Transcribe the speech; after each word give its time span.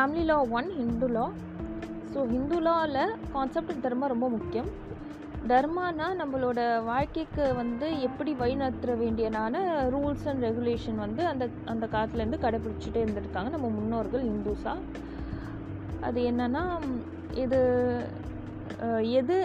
Family 0.00 0.22
law 0.28 0.36
one 0.58 0.68
Hindu law 0.76 1.24
so 2.12 2.18
Hindu 2.30 2.58
லாவில் 2.66 3.10
concept 3.32 3.82
தர்மம் 3.84 4.10
ரொம்ப 4.12 4.26
முக்கியம். 4.34 4.68
தர்மானா 5.50 6.06
நம்மளோட 6.20 6.60
வாழ்க்கைக்கு 6.86 7.44
வந்து 7.58 7.86
எப்படி 8.06 8.32
வழிநடத்த 8.42 8.94
வேண்டியனான 9.02 9.62
ரூல்ஸ் 9.94 10.24
அண்ட் 10.32 10.44
ரெகுலேஷன் 10.46 11.02
வந்து 11.04 11.22
அந்த 11.32 11.48
அந்த 11.72 11.84
காலத்துலேருந்து 11.94 12.40
கடைப்பிடிச்சிட்டே 12.44 13.02
இருந்திருக்காங்க 13.04 13.52
நம்ம 13.56 13.70
முன்னோர்கள் 13.76 14.24
இந்துஸா 14.30 14.74
அது 16.08 16.22
என்னென்னா 16.30 16.64
இது 17.44 17.60
எது 19.20 19.38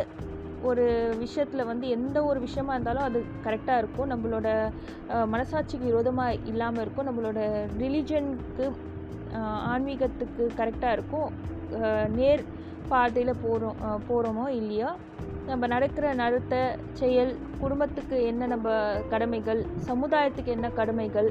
ஒரு 0.71 0.87
விஷயத்தில் 1.25 1.69
வந்து 1.73 1.87
எந்த 1.97 2.17
ஒரு 2.31 2.39
விஷயமா 2.47 2.73
இருந்தாலும் 2.73 3.07
அது 3.09 3.19
கரெக்டாக 3.45 3.81
இருக்கும். 3.83 4.11
நம்மளோட 4.13 4.47
மனசாட்சிக்கு 5.35 5.85
விரோதமாக 5.91 6.41
இல்லாமல் 6.53 6.83
இருக்கும். 6.85 7.09
நம்மளோட 7.11 7.39
ரிலிஜனுக்கு 7.83 8.67
ஆன்மீகத்துக்கு 9.73 10.43
கரெக்டாக 10.59 10.95
இருக்கும் 10.97 11.29
நேர் 12.19 12.43
பாதையில் 12.91 13.41
போகிறோம் 13.43 13.77
போகிறோமோ 14.07 14.45
இல்லையா 14.59 14.89
நம்ம 15.49 15.67
நடக்கிற 15.67 16.05
நடத்த 16.21 16.53
செயல் 16.99 17.31
குடும்பத்துக்கு 17.61 18.17
என்ன 18.31 18.47
நம்ம 18.53 18.69
கடமைகள் 19.13 19.61
சமுதாயத்துக்கு 19.89 20.51
என்ன 20.57 20.67
கடமைகள் 20.79 21.29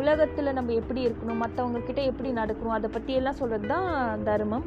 உலகத்தில் 0.00 0.56
நம்ம 0.58 0.74
எப்படி 0.80 1.00
இருக்கணும் 1.06 1.42
மற்றவங்கக்கிட்ட 1.44 2.02
எப்படி 2.10 2.30
நடக்கணும் 2.40 2.76
அதை 2.76 2.90
பற்றியெல்லாம் 2.96 3.38
சொல்கிறது 3.40 3.68
தான் 3.74 3.88
தர்மம். 4.28 4.66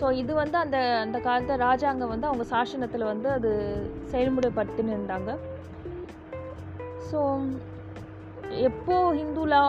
ஸோ 0.00 0.06
இது 0.22 0.32
வந்து 0.40 0.56
அந்த 0.62 0.78
அந்த 1.04 1.18
காலத்தை 1.26 1.54
ராஜாங்க 1.66 2.06
வந்து 2.12 2.28
அவங்க 2.30 2.44
சாசனத்தில் 2.52 3.10
வந்து 3.12 3.28
அது 3.36 3.50
செயல்முறைப்படுத்தின்னு 4.12 4.96
இருந்தாங்க. 4.96 5.32
ஸோ 7.10 7.20
எப்போ 8.68 8.96
ஹிந்துலா 9.18 9.62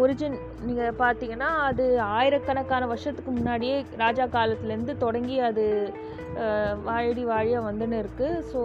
ஒரிஜின் 0.00 0.36
நீங்கள் 0.60 0.98
பார்த்தீங்கன்னா 0.98 1.48
அது 1.60 2.00
ஆயிரக்கணக்கான 2.00 2.86
வருஷத்துக்கு 2.86 3.30
முன்னாடியே 3.30 3.84
ராஜா 3.96 4.24
காலத்துலேருந்து 4.26 4.96
தொடங்கி 4.96 5.40
அது 5.40 5.64
வாழடி 6.84 7.24
வாழியாக 7.24 7.66
வந்துன்னு 7.66 7.98
இருக்குது 7.98 8.42
ஸோ 8.52 8.60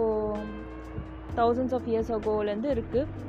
தௌசண்ட்ஸ் 1.34 1.74
ஆஃப் 1.74 1.88
இயர்ஸ் 1.88 2.12
அகோலேருந்து 2.12 2.70
இருக்குது 2.70 3.28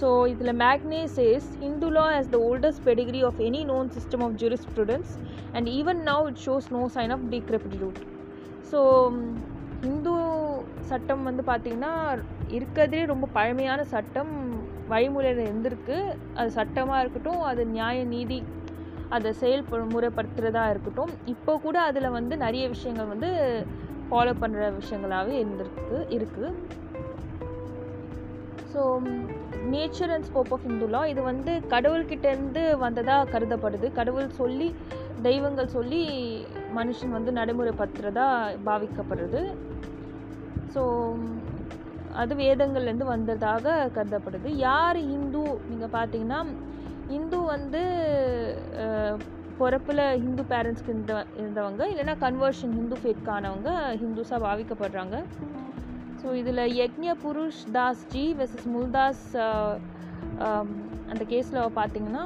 ஸோ 0.00 0.26
இதில் 0.26 0.58
மேக்னே 0.64 1.02
says 1.14 1.46
Hindu 1.60 1.90
law 1.90 2.20
the 2.30 2.38
oldest 2.38 2.84
pedigree 2.84 3.22
of 3.22 3.40
any 3.40 3.62
known 3.64 3.88
system 3.88 4.22
of 4.22 4.36
jurisprudence 4.42 5.12
and 5.52 5.68
even 5.68 6.00
now 6.10 6.28
it 6.28 6.42
shows 6.46 6.68
no 6.72 6.82
sign 6.96 7.10
of 7.10 7.24
decrepitude 7.30 7.98
so 8.70 8.80
Hindu 9.82 10.14
சட்டம் 10.80 11.22
வந்து 11.22 11.42
பார்த்திங்கன்னா 11.42 11.92
இருக்கிறதுலே 12.48 13.04
ரொம்ப 13.06 13.28
பழமையான 13.32 13.84
சட்டம். 13.84 14.32
வழிமுறையில் 14.92 15.42
இருந்திருக்கு. 15.48 15.98
அது 16.34 16.50
சட்டமாக 16.58 17.02
இருக்கட்டும் 17.04 17.42
அது 17.50 17.64
நியாய 17.76 18.04
நீதி 18.14 18.40
அதை 19.16 19.30
செயல் 19.42 19.64
முறைப்படுத்துகிறதா 19.94 20.64
இருக்கட்டும் 20.70 21.12
இப்போ 21.34 21.52
கூட 21.66 21.76
அதில் 21.80 22.14
வந்து 22.18 22.34
நிறைய 22.36 22.64
விஷயங்கள் 22.68 23.12
வந்து 23.12 23.30
ஃபாலோ 24.08 24.34
பண்ணுற 24.42 24.68
விஷயங்களாகவே 24.80 25.34
இருந்திருக்கு 25.42 25.96
இருக்குது 26.16 26.50
so 28.72 28.82
nature 29.72 30.12
and 30.14 30.26
scope 30.28 30.52
of 30.54 30.66
Hindu law 30.68 31.00
இது 31.12 31.20
வந்து 31.22 31.52
கடவுள்கிட்டேருந்து 31.68 32.62
வந்ததாக 32.78 33.30
கருதப்படுது. 33.32 33.86
கடவுள் 33.92 34.28
சொல்லி 34.40 34.68
தெய்வங்கள் 35.22 35.74
சொல்லி 35.76 36.02
மனுஷன் 36.76 37.14
வந்து 37.16 37.30
நடைமுறைப்படுத்துகிறதா 37.32 38.26
பாவிக்கப்படுறது 38.66 39.40
ஸோ 40.74 40.82
அது 42.22 42.32
வேதங்கள்லேருந்து 42.44 43.12
வந்ததாக 43.14 43.74
கருதப்படுது. 43.96 44.48
யார் 44.68 44.98
இந்து? 45.16 45.42
நீங்கள் 45.70 45.94
பார்த்தீங்கன்னா 45.96 46.40
இந்து 47.16 47.38
வந்து 47.54 47.82
பிறப்பில் 49.60 50.02
ஹிந்து 50.24 50.42
பேரண்ட்ஸ்க்கு 50.50 50.92
இருந்த 50.92 51.14
இருந்தவங்க 51.40 51.82
இல்லைன்னா 51.92 52.14
கன்வர்ஷன் 52.24 52.74
ஹிந்து 52.78 52.96
ஃபேட்கானவங்க 53.02 53.70
ஹிந்துஸாக 54.02 54.40
பாவிக்கப்படுறாங்க. 54.46 55.16
ஸோ 56.20 56.28
இதில் 56.40 56.62
யக்ஞ 56.80 57.14
புருஷ் 57.24 57.62
தாஸ் 57.76 58.04
ஜி 58.12 58.24
வெர்சஸ் 58.38 58.68
முல்தாஸ் 58.74 59.26
அந்த 61.12 61.22
கேஸில் 61.32 61.76
பார்த்தீங்கன்னா 61.80 62.24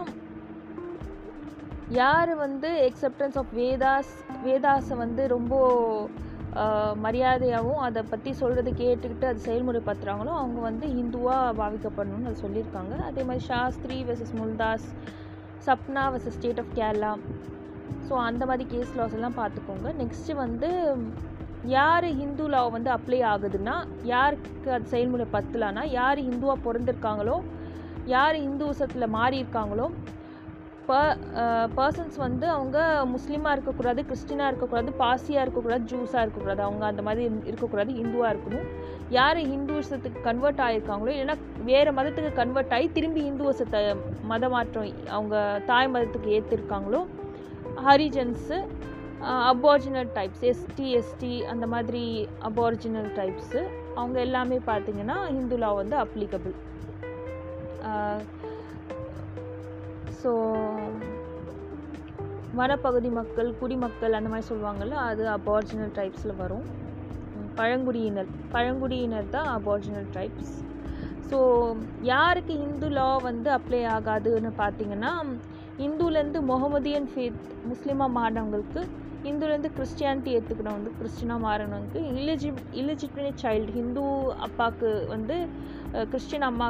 யார் 2.01 2.31
வந்து 2.45 2.69
எக்ஸப்டன்ஸ் 2.89 3.37
ஆஃப் 3.41 3.51
வேதாஸ் 3.61 4.13
வேதாஸை 4.45 4.97
வந்து 5.05 5.23
ரொம்ப 5.37 5.55
மரியாதையாகவும் 7.05 7.83
அதை 7.87 8.03
பற்றி 8.03 8.33
சொல்கிறது 8.33 8.71
கேட்டுக்கிட்டு 8.71 9.25
அது 9.25 9.41
செயல்முறைப்படுத்துகிறாங்களோ 9.49 10.33
அவங்க 10.41 10.61
வந்து 10.61 10.87
ஹிந்துவாக 10.87 11.57
பாவிக்கப்படணும்னு 11.61 12.31
அது 12.31 12.43
சொல்லியிருக்காங்க. 12.47 12.95
அதே 13.11 13.23
மாதிரி 13.23 13.45
Shastri 13.45 14.05
versus 14.05 14.35
Muldas 14.41 14.89
Sapna 15.67 16.05
versus 16.15 16.37
state 16.39 16.59
of 16.59 16.73
Kerala. 16.75 17.13
So 18.09 18.15
அந்த 18.29 18.47
மாதிரி 18.47 18.65
கேஸ் 18.77 18.97
லாஸ் 18.97 19.13
எல்லாம் 19.13 19.39
பார்த்துக்கோங்க. 19.43 19.89
நெக்ஸ்ட்டு 20.03 20.37
வந்து 20.45 20.71
யார் 21.77 22.07
ஹிந்து 22.21 22.49
லா 22.49 22.61
வந்து 22.67 22.91
அப்ளை 22.91 23.19
ஆகுதுன்னா 23.33 23.75
யாருக்கு 24.03 24.73
அது 24.73 24.85
செயல்முறை 24.85 25.27
பத்தலான்னா 25.33 25.83
யார் 25.91 26.19
ஹிந்துவாக 26.19 26.65
பிறந்திருக்காங்களோ 26.67 27.37
யார் 28.05 28.37
ஹிந்துசத்தில் 28.37 29.15
மாறி 29.19 29.37
இருக்காங்களோ 29.43 29.87
பர்சன்ஸ் 31.79 32.17
வந்து 32.25 32.47
அவங்க 32.57 32.79
முஸ்லீமாக 33.15 33.55
இருக்கக்கூடாது 33.57 34.01
கிறிஸ்டினாக 34.09 34.51
இருக்கக்கூடாது 34.51 34.91
பாசியாக 35.03 35.45
இருக்கக்கூடாது 35.45 35.85
ஜூஸாக 35.93 36.25
இருக்கக்கூடாது. 36.25 36.63
அவங்க 36.69 36.85
அந்த 36.91 37.03
மாதிரி 37.09 37.23
இருக்கக்கூடாது 37.51 37.93
ஹிந்துவாக 38.01 38.33
இருக்கணும். 38.35 38.67
யார் 39.19 39.41
ஹிந்துசத்துக்கு 39.53 40.21
கன்வெர்ட் 40.29 40.63
ஆகிருக்காங்களோ 40.67 41.13
இல்லைன்னா 41.15 41.37
வேறு 41.71 41.91
மதத்துக்கு 41.99 42.33
கன்வெர்ட் 42.41 42.75
ஆகி 42.77 42.87
திரும்பி 42.99 43.23
ஹிந்துவசத்தை 43.29 43.81
மத 44.33 44.49
மாற்றம் 44.55 44.89
அவங்க 45.17 45.37
தாய் 45.71 45.93
மதத்துக்கு 45.95 46.35
ஏற்றிருக்காங்களோ 46.39 47.03
Harijans 47.87 48.59
aboriginal 49.53 50.09
types 50.15 50.45
ST 50.53 50.87
ST 51.01 51.33
அந்த 51.53 51.67
மாதிரி 51.75 52.05
அபார்ஜினல் 52.49 53.11
டைப்ஸு 53.19 53.61
அவங்க 53.99 54.17
எல்லாமே 54.27 54.59
பார்த்தீங்கன்னா 54.71 55.19
ஹிந்துலா 55.35 55.71
வந்து 55.81 55.97
அப்ளிகபிள் 56.05 56.57
ஸோ 60.23 60.31
வனப்பகுதி 62.55 63.11
மக்கள் 63.11 63.51
குடிமக்கள் 63.61 64.17
அந்த 64.19 64.29
மாதிரி 64.29 64.49
சொல்லுவாங்கள்ல 64.49 64.97
அது 65.09 65.23
அபார்ஜினல் 65.29 65.93
ட்ரைப்ஸில் 65.95 66.35
வரும். 66.37 66.67
பழங்குடியினர். 67.57 68.31
பழங்குடியினர் 68.53 69.31
தான் 69.31 69.49
அபார்ஜினல் 69.59 70.09
ட்ரைப்ஸ் 70.13 70.53
ஸோ 71.31 71.39
யாருக்கு 72.03 72.55
இந்து 72.59 72.89
லா 72.89 73.17
வந்து 73.19 73.51
அப்ளை 73.51 73.81
ஆகாதுன்னு 73.87 74.51
பார்த்தீங்கன்னா 74.59 75.13
இந்துலேருந்து 75.79 76.41
முகமதியன் 76.43 77.09
ஃபேத் 77.13 77.41
முஸ்லீமாக 77.69 78.17
மாறினவங்களுக்கு 78.19 78.81
இந்துலேருந்து 79.25 79.71
கிறிஸ்டியானிட்டி 79.77 80.31
ஏற்றுக்கணும் 80.37 80.77
வந்து 80.77 80.93
கிறிஸ்டினாக 80.99 81.45
மாறினவங்களுக்கு 81.47 82.01
இலிஜி 82.13 82.51
இலிஜிட்மேட் 82.73 83.43
சைல்டு 83.43 83.73
ஹிந்து 83.73 84.05
அப்பாவுக்கு 84.39 84.91
வந்து 85.09 85.37
கிறிஸ்டின் 86.11 86.43
அம்மா 86.43 86.69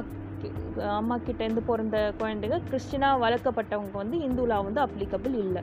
அம்மா 0.99 1.17
கிட்டேருந்து 1.27 1.63
பிறந்த 1.71 1.99
குழந்தைங்க 2.21 2.59
கிறிஸ்டினாக 2.69 3.23
வளர்க்கப்பட்டவங்க 3.25 3.97
வந்து 4.03 4.19
இந்துலா 4.29 4.59
வந்து 4.69 4.81
அப்ளிகபிள் 4.87 5.37
இல்லை. 5.45 5.63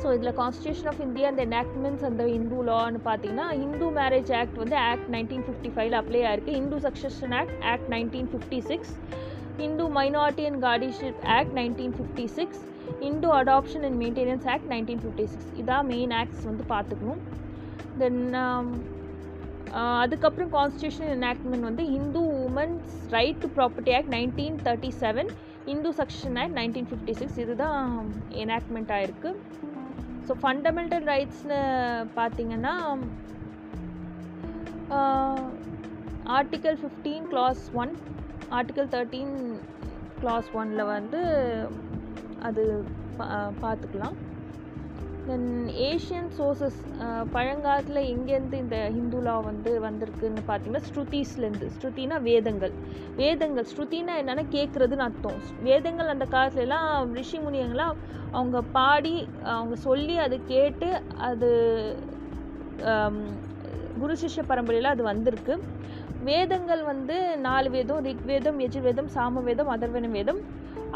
ஸோ 0.00 0.12
இதில் 0.14 0.36
கான்ஸ்டியூஷன் 0.40 0.88
ஆஃப் 0.90 1.02
இந்தியா 1.04 1.26
அந்த 1.32 1.42
எனாக்ட்மெண்ட்ஸ் 1.48 2.06
அந்த 2.08 2.22
இந்து 2.38 2.56
லான்னு 2.68 2.98
பார்த்தீங்கன்னா 3.06 3.46
இந்து 3.64 3.86
மேரேஜ் 3.98 4.32
ஆக்ட் 4.40 4.58
வந்து 4.62 4.76
ஆக்ட் 4.90 5.08
நைன்டீன் 5.14 5.44
ஃபிஃப்டி 5.46 5.70
ஃபைவ்ல 5.74 6.00
அப்ளை 6.00 6.20
ஆயிருக்கு 6.30 6.56
Hindu 6.60 6.78
succession 6.86 7.34
act 7.40 7.54
act 7.72 7.88
nineteen 7.94 8.28
fifty 8.32 8.58
six 8.70 8.92
Hindu 9.66 9.84
minority 9.98 10.44
and 10.50 10.60
guardianship 10.64 11.22
act 11.36 11.54
nineteen 11.60 11.94
fifty 11.98 12.26
six 12.38 12.62
Hindu 13.08 13.28
adoption 13.40 13.86
and 13.88 13.98
maintenance 14.02 14.48
act 14.54 14.68
nineteen 14.74 15.02
fifty 15.04 15.26
six 15.34 15.50
இதான் 15.62 15.88
main 15.92 16.12
acts 16.20 16.44
வந்து 16.50 16.66
பார்த்துக்கணும் 16.74 17.22
then 17.98 18.20
அதுக்கப்புறம் 20.00 20.50
constitution 20.50 21.10
enactment 21.14 21.68
வந்து 21.68 21.84
Hindu 21.96 22.20
women's 22.42 22.96
right 23.10 23.40
to 23.40 23.48
property 23.56 23.94
act 23.96 24.12
nineteen 24.12 24.58
thirty 24.66 24.90
seven 25.00 25.30
Hindu 25.66 25.90
section 25.98 26.38
act 26.38 26.56
nineteen 26.56 26.88
fifty 26.90 27.14
six 27.14 27.38
இதுதான் 27.38 27.78
enactment 28.44 28.92
ஆகிருக்கு 28.96 29.30
so 30.28 30.34
fundamental 30.42 31.06
ரைட்ஸ்னு 31.08 31.60
பார்த்தீங்கன்னா 32.16 32.74
article 36.30 36.78
fifteen 36.82 37.26
clause 37.28 37.64
one 37.74 37.92
article 38.50 38.88
thirteen 38.88 39.34
clause 40.20 40.48
ஒனில் 40.54 40.90
வந்து 40.90 41.20
அது 42.42 42.62
பா 43.18 43.26
பார்த்துக்கலாம் 43.62 44.16
தென் 45.28 45.46
ஏஷியன் 45.88 46.30
சோர்சஸ் 46.38 46.78
பழங்காலத்தில் 47.34 48.00
எங்கேருந்து 48.12 48.56
இந்த 48.62 48.78
ஹிந்து 48.96 49.20
லா 49.26 49.34
வந்து 49.46 49.70
வந்திருக்குன்னு 49.84 50.42
பார்த்தீங்கன்னா 50.48 50.82
ஸ்ருதிஸ்லேருந்து. 50.88 51.66
ஸ்ருதினா 51.76 52.16
வேதங்கள். 52.28 52.74
வேதங்கள். 53.20 53.66
ஸ்ருதினா 53.72 54.14
என்னென்னா 54.22 54.44
கேட்குறதுன்னு 54.56 55.06
அர்த்தம். 55.06 55.38
வேதங்கள் 55.68 56.12
அந்த 56.14 56.26
காலத்துலலாம் 56.34 57.14
ரிஷி 57.18 57.38
முனியங்களாம் 57.46 57.94
அவங்க 58.38 58.60
பாடி 58.76 59.14
அவங்க 59.54 59.78
சொல்லி 59.88 60.16
அதை 60.26 60.38
கேட்டு 60.52 60.90
அது 61.28 61.50
குரு 64.02 64.14
சிஷ்ய 64.22 64.42
பரம்பரையில் 64.50 64.92
அது 64.94 65.02
வந்திருக்கு. 65.12 65.54
வேதங்கள் 66.28 66.82
வந்து 66.92 67.16
நாலு 67.46 67.68
வேதம் 67.76 68.04
ரிக்வேதம் 68.08 68.58
எஜுர்வேதம் 68.66 69.10
சாமவேதம் 69.16 69.72
அதர்வன 69.74 70.10
வேதம். 70.18 70.40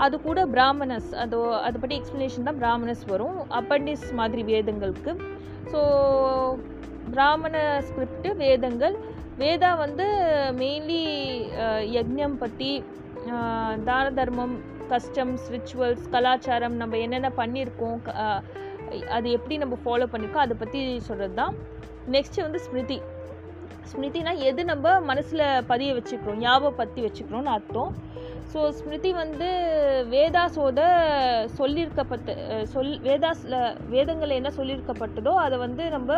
அது 0.05 0.17
கூட 0.23 0.47
பிராமணஸ் 0.47 1.11
அது 1.23 1.37
அதை 1.67 1.77
பற்றி 1.81 1.97
எக்ஸ்ப்ளனேஷன் 2.01 2.47
தான் 2.49 2.61
பிராமணஸ் 2.63 3.05
வரும். 3.07 3.39
அப்பண்டிஸ் 3.59 4.07
மாதிரி 4.13 4.43
வேதங்களுக்கு. 4.53 5.13
ஸோ 5.73 5.81
பிராமண 7.11 7.57
ஸ்கிரிப்டு 7.89 8.37
வேதங்கள். 8.37 8.97
வேதா 9.39 9.77
வந்து 9.77 10.07
மெயின்லி 10.59 11.03
யக்ஞம் 11.97 12.39
பற்றி 12.39 12.71
தான 13.85 14.11
தர்மம் 14.11 14.55
கஸ்டம்ஸ் 14.91 15.47
ரிச்சுவல்ஸ் 15.55 16.05
கலாச்சாரம் 16.11 16.77
நம்ம 16.77 16.99
என்னென்ன 16.99 17.29
பண்ணியிருக்கோம் 17.37 17.99
க- 18.03 18.43
அது 19.11 19.31
எப்படி 19.31 19.57
நம்ம 19.57 19.75
ஃபாலோ 19.85 20.07
பண்ணியிருக்கோம் 20.13 20.45
அதை 20.47 20.57
பற்றி 20.57 20.81
சொல்கிறது 21.01 21.35
தான் 21.35 21.55
நெக்ஸ்ட்டு 22.11 22.47
வந்து 22.47 22.61
ஸ்மிருதி. 22.61 22.99
ஸ்மிருதினா 23.91 24.33
எது 24.49 24.65
நம்ம 24.65 25.01
மனசில் 25.01 25.45
பதிய 25.67 25.95
வச்சுக்கிறோம் 25.95 26.43
ஞாபகம் 26.45 26.77
பற்றி 26.77 27.01
வச்சுக்கிறோம்னு 27.05 27.55
அர்த்தம். 27.57 27.93
ஸோ 28.53 28.61
ஸ்மிருதி 28.77 29.11
வந்து 29.23 29.49
வேதாஸோட 30.13 30.81
சொல்லியிருக்கப்பட்ட 31.59 32.37
சொல் 32.73 32.93
வேதாஸில் 33.07 33.57
வேதங்களில் 33.95 34.39
என்ன 34.39 34.51
சொல்லியிருக்கப்பட்டதோ 34.59 35.33
அதை 35.45 35.57
வந்து 35.65 35.85
நம்ம 35.97 36.13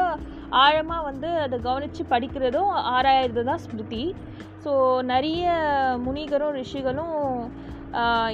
ஆழமாக 0.65 1.07
வந்து 1.09 1.31
அதை 1.45 1.57
கவனித்து 1.67 2.05
படிக்கிறதும் 2.13 2.71
ஆராயிறது 2.95 3.43
தான் 3.49 3.63
ஸ்மிருதி. 3.65 4.05
ஸோ 4.65 4.73
நிறைய 5.13 5.49
முனிகரும் 6.07 6.57
ரிஷிகளும் 6.61 7.19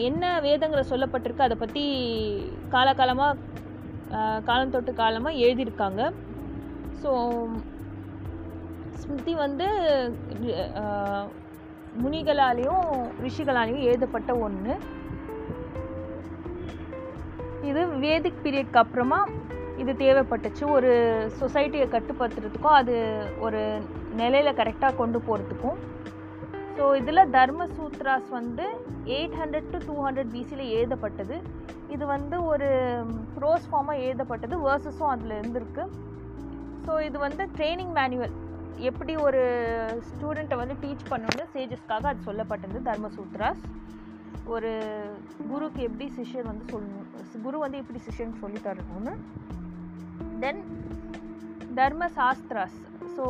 என்ன 0.09 0.25
வேதங்களை 0.47 0.85
சொல்லப்பட்டிருக்கு 0.93 1.47
அதை 1.47 1.59
பற்றி 1.65 1.85
காலகாலமாக 2.75 3.41
காலம் 4.51 4.75
தொட்டு 4.75 4.93
காலமாக 5.03 5.43
எழுதியிருக்காங்க. 5.47 6.03
ஸோ 7.03 7.11
ஸ்மிருதி 9.01 9.35
வந்து 9.45 9.69
முனிகளாலேயும் 12.03 12.87
ரிஷிகளாலேயும் 13.25 13.87
எழுதப்பட்ட 13.89 14.31
ஒன்று 14.47 14.75
இது 17.71 17.83
வேதிக் 18.05 18.43
பீரியட்க்கு 18.45 18.81
அப்புறமா 18.83 19.21
இது 19.83 19.93
தேவைப்பட்டுச்சு. 20.03 20.65
ஒரு 20.77 20.91
சொசைட்டியை 21.41 21.87
கட்டுப்படுத்துறதுக்கும் 21.95 22.77
அது 22.81 22.95
ஒரு 23.47 23.61
நிலையில் 24.21 24.59
கரெக்டாக 24.61 24.99
கொண்டு 25.01 25.19
போகிறதுக்கும் 25.27 25.79
ஸோ 26.77 26.87
இதில் 27.01 27.31
தர்ம 27.37 27.67
சூத்ராஸ் 27.77 28.31
வந்து 28.39 28.65
eight 29.17 29.37
hundred 29.41 29.69
to 29.73 29.79
two 29.87 29.95
hundred 30.07 30.33
பிசியில் 30.35 30.73
எழுதப்பட்டது. 30.77 31.37
இது 31.95 32.05
வந்து 32.07 32.37
ஒரு 32.53 32.69
ப்ரோஸ் 33.37 33.69
ஃபார்மாக 33.71 34.03
எழுதப்பட்டது. 34.07 34.57
வேர்சஸும் 34.67 35.13
அதில் 35.13 35.37
இருந்திருக்கு. 35.41 35.85
ஸோ 36.87 36.95
இது 37.09 37.19
வந்து 37.27 37.45
ட்ரைனிங் 37.57 37.95
மேனுவல் 37.99 38.35
எப்படி 38.91 39.17
ஒரு 39.17 39.43
ஸ்டூடெண்ட்டை 40.09 40.57
வந்து 40.61 40.75
டீச் 40.83 41.11
பண்ணணும்னு 41.11 41.45
சேஜஸ்க்காக 41.55 42.07
அது 42.11 42.27
சொல்லப்பட்டது 42.29 42.81
தர்மசூத்ராஸ். 42.89 43.63
ஒரு 44.55 44.73
குருக்கு 45.51 45.81
எப்படி 45.89 46.07
சிஷ்யர் 46.17 46.51
வந்து 46.51 46.65
சொல்லணும் 46.73 47.07
குரு 47.45 47.59
வந்து 47.63 47.81
எப்படி 47.83 48.01
சிஷ்யனுக்கு 48.07 48.43
சொல்லி 48.45 48.61
தரணும்னு. 48.67 49.15
தென் 50.43 50.61
தர்மசாஸ்திராஸ். 51.81 52.77
ஸோ 53.17 53.25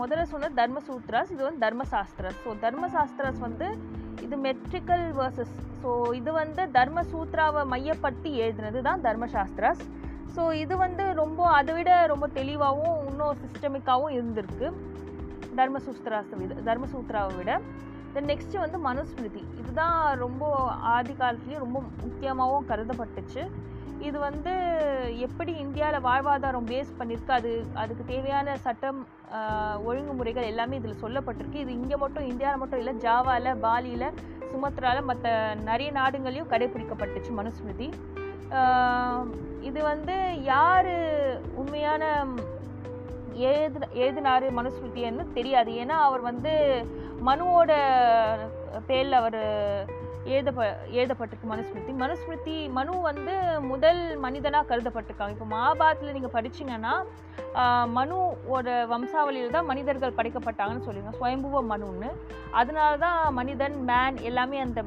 முதல்ல 0.00 0.26
சொன்ன 0.34 0.50
தர்மசூத்ராஸ் 0.60 1.32
இது 1.34 1.42
வந்து 1.46 1.62
தர்மசாஸ்திராஸ். 1.66 2.38
ஸோ 2.44 2.52
தர்மசாஸ்திராஸ் 2.66 3.40
வந்து 3.46 3.68
இது 4.26 4.36
மெட்ரிக்கல் 4.48 5.06
வேர்சஸ் 5.18 5.56
ஸோ 5.82 5.90
இது 6.20 6.30
வந்து 6.32 6.62
தர்மசூத்ராவை 6.78 7.62
மையப்படுத்தி 7.72 8.32
எழுதுனது 8.44 8.80
தான் 8.88 9.02
தர்மசாஸ்திராஸ். 9.06 9.84
ஸோ 10.34 10.42
இது 10.62 10.74
வந்து 10.76 11.04
ரொம்ப 11.22 11.40
அதை 11.58 11.74
விட 11.74 12.06
ரொம்ப 12.06 12.26
தெளிவாகவும் 12.38 13.09
இன்னும் 13.20 13.40
சிஸ்டமிக்காகவும் 13.44 14.14
இருந்திருக்கு. 14.18 14.66
தர்மசூஸ்திராஸை 15.58 16.36
விட 16.40 16.54
தர்மசூத்ராவை 16.68 17.32
விட. 17.38 17.52
தென் 18.12 18.28
நெக்ஸ்ட்டு 18.30 18.62
வந்து 18.62 18.78
மனுஸ்மிருதி. 18.86 19.42
இதுதான் 19.60 19.96
ரொம்ப 20.22 20.44
ஆதி 20.92 21.14
காலத்துலேயும் 21.18 21.64
ரொம்ப 21.64 21.78
முக்கியமாகவும் 22.04 22.68
கருதப்பட்டுச்சு. 22.70 23.42
இது 24.08 24.18
வந்து 24.26 24.52
எப்படி 25.26 25.52
இந்தியாவில் 25.64 26.04
வாழ்வாதாரம் 26.06 26.68
பேஸ் 26.70 26.92
பண்ணியிருக்கு 26.98 27.32
அது 27.38 27.50
அதுக்கு 27.82 28.04
தேவையான 28.12 28.54
சட்டம் 28.66 29.00
ஒழுங்குமுறைகள் 29.88 30.48
எல்லாமே 30.52 30.78
இதில் 30.80 31.02
சொல்லப்பட்டிருக்கு. 31.02 31.58
இது 31.64 31.72
இங்கே 31.80 31.98
மட்டும் 32.04 32.28
இந்தியாவில் 32.32 32.62
மட்டும் 32.62 32.80
இல்லை 32.82 32.94
ஜாவாவில் 33.06 33.60
பாலியில் 33.66 34.14
சுமத்ராவில் 34.52 35.08
மற்ற 35.10 35.34
நிறைய 35.68 35.90
நாடுகளையும் 35.98 36.52
கடைபிடிக்கப்பட்டுச்சு 36.54 37.34
மனுஸ்மிருதி. 37.40 37.90
இது 39.68 39.80
வந்து 39.92 40.16
யார் 40.52 40.94
உண்மையான 41.62 42.04
எழுது 43.48 43.86
எழுதினாரு 44.02 44.46
மனுஸ்மிருதின்னு 44.58 45.24
தெரியாது. 45.38 45.70
ஏன்னா 45.82 45.96
அவர் 46.08 46.22
வந்து 46.30 46.52
மனுவோட 47.28 47.72
பேரில் 48.88 49.18
அவர் 49.20 49.40
எழுதப்ப 50.32 50.62
எழுதப்பட்டிருக்கு 50.98 51.46
மனுஸ்மிருதி. 51.52 51.92
மனுஸ்மிருதி 52.02 52.56
மனு 52.78 52.94
வந்து 53.08 53.34
முதல் 53.70 54.02
மனிதனாக 54.24 54.68
கருதப்பட்டிருக்காங்க. 54.70 55.34
இப்போ 55.36 55.48
மகாபாரத்தில் 55.54 56.16
நீங்கள் 56.16 56.34
படிச்சீங்கன்னா 56.36 56.94
மனுவோட 57.98 58.68
வம்சாவளியில் 58.92 59.54
தான் 59.56 59.70
மனிதர்கள் 59.70 60.16
படைக்கப்பட்டாங்கன்னு 60.18 60.86
சொல்லியிருக்காங்க 60.86 61.22
சுயம்புவ 61.22 61.62
மனுன்னு. 61.72 62.10
அதனால 62.60 62.92
தான் 63.06 63.20
மனிதன் 63.38 63.76
மேன் 63.90 64.18
எல்லாமே 64.30 64.58
அந்த 64.66 64.82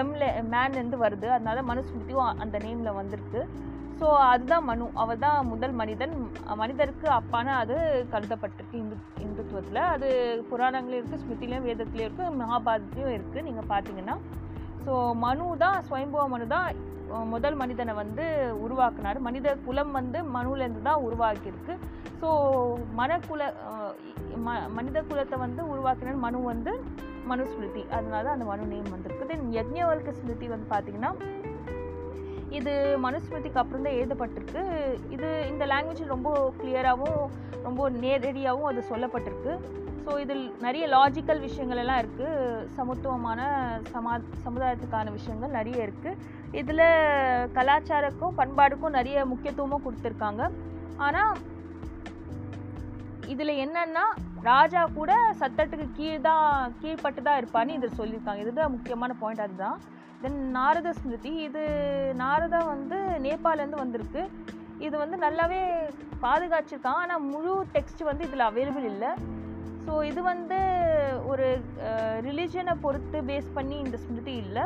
எம்ல 0.00 0.24
மேன்லேருந்து 0.54 0.98
வருது. 1.04 1.26
அதனால 1.36 1.58
மனுஸ்மிருதியும் 1.70 2.30
அந்த 2.44 2.56
நேமில் 2.64 2.98
வந்திருக்கு. 3.00 3.42
ஸோ 4.00 4.08
அதுதான் 4.32 4.66
மனு. 4.70 4.84
அவர் 5.02 5.22
தான் 5.24 5.38
முதல் 5.52 5.74
மனிதன். 5.80 6.12
மனிதருக்கு 6.60 7.06
அப்பான 7.18 7.54
அது 7.62 7.76
கருதப்பட்டிருக்கு. 8.12 8.80
இந்து 8.82 8.96
இந்துத்துவத்தில். 9.24 9.80
அது 9.94 10.08
புராணங்களையும் 10.50 11.00
இருக்குது 11.00 11.22
ஸ்மிருதிலையும் 11.22 11.66
வேதத்துலேயும் 11.68 12.08
இருக்குது 12.08 12.36
மகாபாரதத்துலேயும் 12.42 13.16
இருக்குது 13.16 13.46
நீங்கள் 13.48 13.70
பார்த்தீங்கன்னா 13.72 14.16
ஸோ 14.84 14.92
மனு 15.24 15.46
தான் 15.64 15.78
ஸ்வயம்புவ 15.88 16.26
மனு 16.34 16.46
தான் 16.54 16.68
முதல் 17.32 17.56
மனிதனை 17.62 17.92
வந்து 18.00 18.24
உருவாக்குனார். 18.64 19.18
மனித 19.26 19.56
குலம் 19.66 19.92
வந்து 19.98 20.18
மனுலேருந்து 20.36 20.82
தான் 20.88 21.04
உருவாக்கியிருக்கு. 21.06 21.74
ஸோ 22.20 22.28
மனக்குல 23.00 23.42
ம 24.46 24.54
மனித 24.78 24.98
குலத்தை 25.10 25.36
வந்து 25.44 25.60
உருவாக்கின 25.72 26.16
மனு 26.26 26.38
வந்து 26.52 26.72
மனுஸ்மிருதி. 27.30 27.82
அதனால 27.96 28.22
தான் 28.26 28.36
அந்த 28.36 28.46
மனு 28.50 28.72
நேம் 28.72 28.94
வந்திருக்கு. 28.94 29.28
தென் 29.32 29.46
யஜ்ஞவல்க 29.58 30.12
ஸ்மிருதி 30.18 30.46
வந்து 30.54 30.68
பார்த்திங்கன்னா 30.74 31.12
இது 32.58 32.72
மனுஸ்மிருதிக்கு 33.04 33.60
அப்புறம் 33.60 33.84
தான் 33.86 33.98
எழுதப்பட்டிருக்கு. 34.00 34.62
இது 35.14 35.28
இந்த 35.50 35.64
லாங்குவேஜ் 35.72 36.12
ரொம்ப 36.14 36.30
கிளியராகவும் 36.60 37.20
ரொம்ப 37.66 37.82
நேரடியாகவும் 38.04 38.70
அது 38.70 38.82
சொல்லப்பட்டிருக்கு. 38.92 39.52
ஸோ 40.04 40.12
இதில் 40.24 40.44
நிறைய 40.64 40.84
லாஜிக்கல் 40.94 41.40
விஷயங்கள் 41.46 41.80
எல்லாம் 41.82 42.00
இருக்குது 42.02 42.68
சமத்துவமான 42.76 43.40
சமா 43.92 44.12
சமுதாயத்துக்கான 44.44 45.12
விஷயங்கள் 45.16 45.56
நிறைய 45.58 45.86
இருக்குது 45.86 46.20
இதில் 46.60 46.86
கலாச்சாரக்கும் 47.58 48.38
பண்பாடுக்கும் 48.40 48.96
நிறைய 48.98 49.26
முக்கியத்துவமும் 49.32 49.84
கொடுத்துருக்காங்க. 49.86 50.44
ஆனால் 51.06 51.34
இதில் 53.34 53.60
என்னன்னா 53.64 54.06
ராஜா 54.50 54.82
கூட 54.98 55.12
சத்தத்துக்கு 55.42 55.86
கீழ் 56.00 56.26
தான் 56.30 56.74
கீழ்பட்டு 56.80 57.22
தான் 57.28 57.38
இருப்பான்னு 57.40 57.76
இதில் 57.78 57.98
சொல்லியிருக்காங்க. 58.00 58.42
இதுதான் 58.46 58.74
முக்கியமான 58.76 59.14
பாயிண்ட் 59.22 59.46
அதுதான். 59.46 59.78
தென் 60.22 60.38
நாரத 60.54 60.88
ஸ்மிருதி 60.98 61.32
இது 61.46 61.64
நாரதா 62.20 62.60
வந்து 62.70 62.96
நேபாளேருந்து 63.24 63.82
வந்திருக்கு. 63.82 64.22
இது 64.86 64.94
வந்து 65.02 65.16
நல்லாவே 65.24 65.60
பாதுகாச்சிருக்கான் 66.24 67.00
ஆனால் 67.02 67.26
முழு 67.32 67.52
டெக்ஸ்ட் 67.74 68.02
வந்து 68.08 68.26
இதில் 68.28 68.48
அவைலபிள் 68.48 68.86
இல்லை. 68.92 69.10
ஸோ 69.84 69.92
இது 70.10 70.20
வந்து 70.32 70.58
ஒரு 71.30 71.46
ரிலிஜனை 72.26 72.74
பொறுத்து 72.84 73.20
பேஸ் 73.30 73.54
பண்ணி 73.58 73.78
இந்த 73.84 73.96
ஸ்மிருதி 74.02 74.34
இல்லை. 74.44 74.64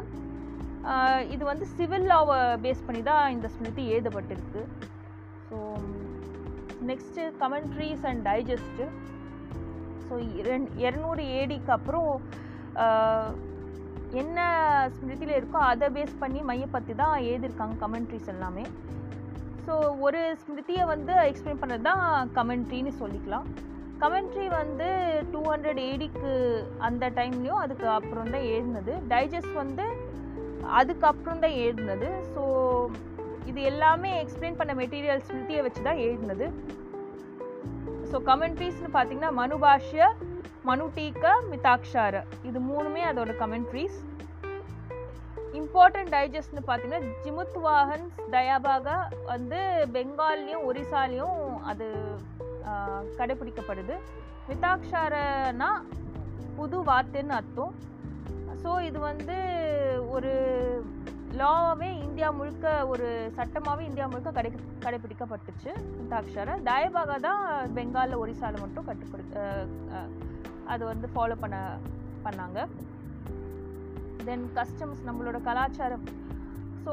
இது 1.35 1.43
வந்து 1.53 1.65
சிவில் 1.77 2.09
லாவை 2.13 2.41
பேஸ் 2.65 2.87
பண்ணி 2.89 3.03
தான் 3.11 3.25
இந்த 3.37 3.49
ஸ்மிருதி 3.55 3.85
எழுதப்பட்டிருக்கு. 3.95 4.63
So 5.49 5.57
next 6.91 7.31
commentaries 7.45 8.07
and 8.11 8.25
digest 8.31 8.87
so 10.07 10.15
இரநூறு 10.87 11.25
ஏடிக்கு 11.41 11.73
அப்புறம் 11.79 12.13
என்ன 14.21 14.39
ஸ்மிருதியில் 14.95 15.37
இருக்கோ 15.39 15.59
அதை 15.73 15.87
பேஸ் 15.97 16.15
பண்ணி 16.23 16.41
மையப்பற்றி 16.49 16.95
தான் 17.03 17.15
எழுதியிருக்காங்க 17.29 17.77
கமெண்ட்ரிஸ் 17.85 18.31
எல்லாமே. 18.33 18.65
ஸோ 19.67 19.75
ஒரு 20.07 20.21
ஸ்மிருதியை 20.41 20.85
வந்து 20.93 21.13
எக்ஸ்பிளைன் 21.29 21.61
பண்ணுறது 21.61 21.87
தான் 21.91 22.03
கமெண்ட்ரின்னு 22.39 22.93
சொல்லிக்கலாம். 23.03 23.47
கமெண்ட்ரி 24.03 24.47
வந்து 24.61 24.89
டூ 25.33 25.41
ஹண்ட்ரட் 25.51 25.81
ஏடிக்கு 25.89 26.33
அந்த 26.89 27.11
டைம்லேயும் 27.19 27.63
அதுக்கு 27.65 27.87
அப்புறம் 27.99 28.33
தான் 28.35 28.47
எழுதினது. 28.55 28.95
டைஜஸ்ட் 29.13 29.57
வந்து 29.63 29.87
அதுக்கப்புறம் 30.81 31.43
தான் 31.45 31.57
எழுதினது. 31.65 32.11
ஸோ 32.35 32.43
இது 33.51 33.61
எல்லாமே 33.73 34.11
எக்ஸ்பிளைன் 34.23 34.59
பண்ண 34.61 34.75
மெட்டீரியல் 34.81 35.25
ஸ்மிருதியை 35.29 35.63
வச்சு 35.67 35.83
தான் 35.89 36.03
எழுதினது. 36.07 36.49
ஸோ 38.11 38.19
கமெண்ட்ரிஸ்னு 38.31 38.91
பார்த்தீங்கன்னா 38.97 39.33
மனு 39.41 39.57
மனு 40.69 40.85
டீக்க 40.97 41.31
மிதாக்ஷார. 41.53 42.17
இது 42.49 42.59
மூணுமே 42.69 43.03
அதோட 43.11 43.31
கமெண்ட்ரிஸ் 43.41 43.97
இம்பார்ட்டன்ட் 45.61 46.13
டைஜஸ்ட்னு 46.15 46.63
பார்த்தீங்கன்னா 46.69 47.01
ஜிமுத் 47.23 47.59
வாகன்ஸ் 47.67 48.19
தயாபாகா 48.37 48.97
வந்து 49.31 49.61
பெங்கால்லையும் 49.95 50.67
ஒரிசாலையும் 50.69 51.41
அது 51.71 51.89
கடைபிடிக்கப்படுது. 53.19 53.97
மிதாக்ஷாரனா 54.51 55.71
புது 56.59 56.79
வார்த்தைன்னு 56.91 57.37
அர்த்தம். 57.41 57.75
ஸோ 58.63 58.73
இது 58.89 58.99
வந்து 59.11 59.37
ஒரு 60.17 60.33
லாவே 61.41 61.89
இந்தியா 62.05 62.29
முழுக்க 62.39 62.67
ஒரு 62.93 63.07
சட்டமாகவே 63.37 63.83
இந்தியா 63.89 64.07
முழுக்க 64.13 64.31
கடை 64.39 64.51
கடைபிடிக்கப்பட்டுச்சு 64.85 65.71
மிதாக்ஷார 65.99 66.57
தயபாகா 66.69 67.17
தான் 67.27 67.45
பெங்காலில் 67.77 68.21
ஒரிசாவில் 68.23 68.63
மட்டும் 68.65 68.89
கட்டுப்படு 68.89 69.45
அது 70.73 70.83
வந்து 70.91 71.07
ஃபாலோ 71.15 71.37
பண்ண 71.45 71.57
பண்ணாங்க. 72.25 72.59
தென் 74.27 74.45
கஸ்டம்ஸ் 74.59 75.01
நம்மளோட 75.09 75.39
கலாச்சாரம். 75.49 76.05
ஸோ 76.85 76.93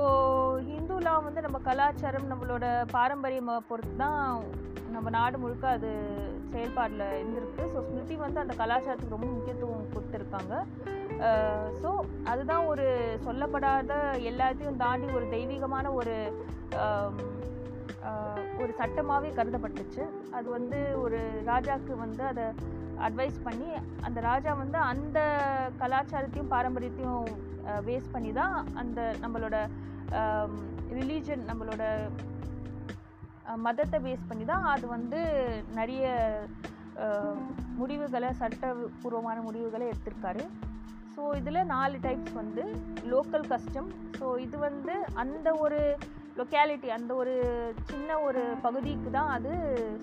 ஹிந்துலா 0.70 1.14
வந்து 1.28 1.44
நம்ம 1.46 1.58
கலாச்சாரம் 1.68 2.30
நம்மளோட 2.32 2.66
பாரம்பரியமாக 2.96 3.68
பொறுத்து 3.70 3.96
தான் 4.04 4.24
நம்ம 4.96 5.08
நாடு 5.18 5.38
முழுக்க 5.44 5.66
அது 5.78 5.92
செயல்பாடில் 6.54 7.06
இருந்திருக்கு. 7.20 7.64
ஸோ 7.74 7.78
ஸ்மிருதி 7.88 8.16
வந்து 8.26 8.44
அந்த 8.44 8.56
கலாச்சாரத்துக்கு 8.62 9.18
ரொம்ப 9.18 9.30
முக்கியத்துவம் 9.36 9.92
கொடுத்துருக்காங்க. 9.96 10.54
ஸோ 11.82 11.90
அதுதான் 12.32 12.68
ஒரு 12.72 12.86
சொல்லப்படாத 13.26 13.94
எல்லாத்தையும் 14.32 14.82
தாண்டி 14.84 15.08
ஒரு 15.18 15.26
தெய்வீகமான 15.36 15.86
ஒரு 16.00 16.16
ஒரு 18.62 18.72
சட்டமாகவே 18.80 19.30
கருதப்பட்டுச்சு. 19.38 20.04
அது 20.38 20.48
வந்து 20.56 20.78
ஒரு 21.04 21.20
ராஜாவுக்கு 21.50 21.94
வந்து 22.04 22.24
அதை 22.32 22.46
அட்வைஸ் 23.08 23.38
பண்ணி 23.48 23.70
அந்த 24.08 24.20
ராஜா 24.28 24.52
வந்து 24.62 24.78
அந்த 24.92 25.20
கலாச்சாரத்தையும் 25.82 26.52
பாரம்பரியத்தையும் 26.54 27.28
வேஸ்ட் 27.88 28.14
பண்ணி 28.16 28.32
தான் 28.40 28.56
அந்த 28.82 29.00
நம்மளோட 29.24 29.58
ரிலீஜன் 30.98 31.44
நம்மளோட 31.50 31.84
மதத்தை 33.66 34.00
பேஸ் 34.06 34.30
பண்ணி 34.30 34.46
தான் 34.54 34.66
அது 34.74 34.86
வந்து 34.96 35.20
நிறைய 35.80 36.06
முடிவுகளை 37.80 38.30
சட்டபூர்வமான 38.42 39.38
முடிவுகளை 39.48 39.86
எடுத்திருக்காரு. 39.92 40.44
ஸோ 41.20 41.30
இதில் 41.36 41.66
நாலு 41.66 41.98
டைப்ஸ் 42.02 42.34
வந்து 42.34 42.64
லோக்கல் 43.10 43.46
கஸ்டம் 43.48 43.88
ஸோ 44.20 44.26
இது 44.38 44.58
வந்து 44.58 44.94
அந்த 45.16 45.54
ஒரு 45.56 45.80
லொக்காலிட்டி 46.38 46.90
அந்த 46.90 47.16
ஒரு 47.16 47.34
சின்ன 47.90 48.20
ஒரு 48.20 48.42
பகுதிக்கு 48.62 49.10
தான் 49.12 49.28
அது 49.28 49.52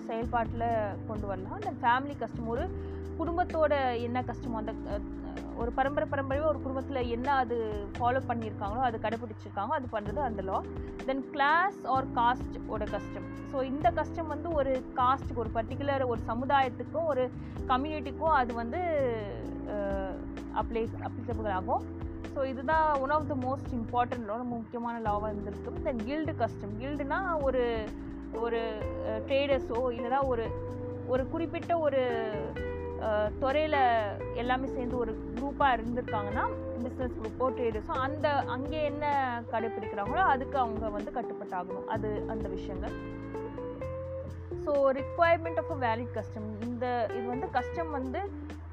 செயல்பாட்டில் 0.07 0.65
கொண்டு 1.07 1.25
வரலாம். 1.27 1.55
அந்த 1.55 1.71
ஃபேமிலி 1.81 2.15
கஸ்டம் 2.17 2.47
ஒரு 2.47 2.65
குடும்பத்தோட 3.17 3.73
என்ன 3.99 4.21
கஷ்டமோ 4.21 4.57
அந்த 4.57 4.73
ஒரு 5.57 5.71
பரம்பரை 5.71 6.07
பரம்பரையாக 6.07 6.49
ஒரு 6.49 6.59
குடும்பத்தில் 6.59 7.09
என்ன 7.11 7.33
அது 7.35 7.55
ஃபாலோ 7.97 8.21
பண்ணியிருக்காங்களோ 8.27 8.81
அது 8.81 8.97
கடைப்பிடிச்சிருக்காங்களோ 8.99 9.77
அது 9.79 9.87
பண்ணுறது 9.91 10.21
அந்த 10.21 10.41
law 10.41 10.59
then 11.05 11.25
class 11.31 11.79
or 11.87 12.07
caste 12.15 12.57
ஓட 12.67 12.83
கஷ்டம் 12.91 13.27
ஸோ 13.53 13.63
இந்த 13.63 13.91
கஷ்டம் 13.91 14.27
வந்து 14.27 14.49
ஒரு 14.51 14.73
காஸ்ட்டுக்கு 14.95 15.39
ஒரு 15.39 15.53
பர்டிகுலர் 15.53 16.05
ஒரு 16.07 16.21
சமுதாயத்துக்கும் 16.27 17.05
ஒரு 17.05 17.25
கம்யூனிட்டிக்கும் 17.67 18.35
அது 18.35 18.53
வந்து 18.53 18.81
அப்ளை 20.61 20.83
அப்ளிகபிள் 21.07 21.49
ஆகும் 21.51 21.83
ஸோ 22.35 22.45
இதுதான் 22.45 22.99
one 22.99 23.09
of 23.09 23.27
the 23.27 23.35
most 23.35 23.71
important 23.71 24.25
ரொம்ப 24.25 24.55
முக்கியமான 24.55 24.99
லாவாக 24.99 25.31
இருந்திருக்கு 25.33 25.83
தென் 25.83 26.03
கில்டு 26.05 26.35
கஸ்டம் 26.35 26.75
கில்டுனா 26.79 27.19
ஒரு 27.41 27.63
ஒரு 28.41 28.59
ட்ரேடர்ஸோ 29.27 29.79
இல்லைனா 29.95 30.25
ஒரு 30.25 30.45
ஒரு 31.07 31.29
குறிப்பிட்ட 31.29 31.79
ஒரு 31.79 32.01
துறையில் 33.39 33.79
எல்லாமே 34.33 34.67
சேர்ந்து 34.67 34.97
ஒரு 34.97 35.11
குரூப்பாக 35.35 35.75
இருந்திருக்காங்கன்னா 35.77 36.45
பிஸ்னஸ் 36.83 37.15
குரூப்போ 37.19 37.45
ட்ரேடர்ஸோ 37.57 37.93
அந்த 37.97 38.27
அங்கே 38.55 38.83
என்ன 38.83 39.05
கடைப்பிடிக்கிறாங்களோ 39.51 40.23
அதுக்கு 40.33 40.57
அவங்க 40.57 40.89
வந்து 40.89 41.11
கட்டுப்பட்டாகணும். 41.11 41.85
அது 41.85 42.09
அந்த 42.27 42.47
விஷயங்கள். 42.47 42.95
So 44.65 44.71
requirement 44.99 45.59
of 45.63 45.71
a 45.71 45.77
valid 45.87 46.13
custom 46.13 46.47
இந்த 46.61 46.85
இது 47.17 47.25
வந்து 47.27 47.49
கஸ்டம் 47.49 47.91
வந்து 47.91 48.21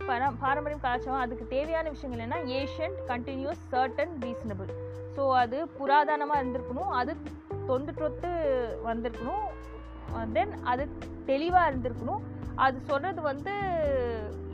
பரம் 0.08 0.36
பாரம்பரியம் 0.40 0.82
கலாச்சாரம் 0.82 1.22
அதுக்கு 1.24 1.44
தேவையான 1.46 1.90
விஷயங்கள் 1.90 2.24
என்ன 2.26 2.38
ancient 2.60 2.98
continuous 3.10 3.62
certain 3.72 4.14
reasonable 4.24 4.70
so 5.16 5.22
அது 5.42 5.58
புராதனமாக 5.78 6.40
இருந்திருக்கணும் 6.40 6.92
அது 7.00 7.12
தொண்டு 7.66 7.92
தொட்டு 7.94 8.30
வந்திருக்கணும் 8.88 9.46
தென் 10.36 10.54
அது 10.72 10.84
தெளிவாக 11.30 11.70
இருந்திருக்கணும் 11.70 12.24
அது 12.64 12.76
சொல்கிறது 12.80 13.20
வந்து 13.22 13.52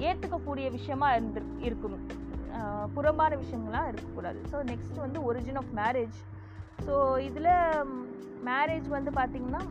ஏற்றுக்கக்கூடிய 0.09 0.67
விஷயமா 0.71 1.09
இருந்து 1.15 1.41
இருக்கணும். 1.69 2.05
புறம்பான 2.95 3.33
விஷயங்கள்லாம் 3.43 3.89
இருக்கக்கூடாது. 3.89 4.39
ஸோ 4.53 4.57
நெக்ஸ்ட் 4.71 4.99
வந்து 4.99 5.19
ஒரிஜின் 5.25 5.59
ஆஃப் 5.63 5.73
மேரேஜ் 5.81 6.17
ஸோ 6.87 6.95
இதில் 7.29 7.53
மேரேஜ் 8.49 8.89
வந்து 8.97 9.11
பார்த்திங்கன்னா 9.19 9.63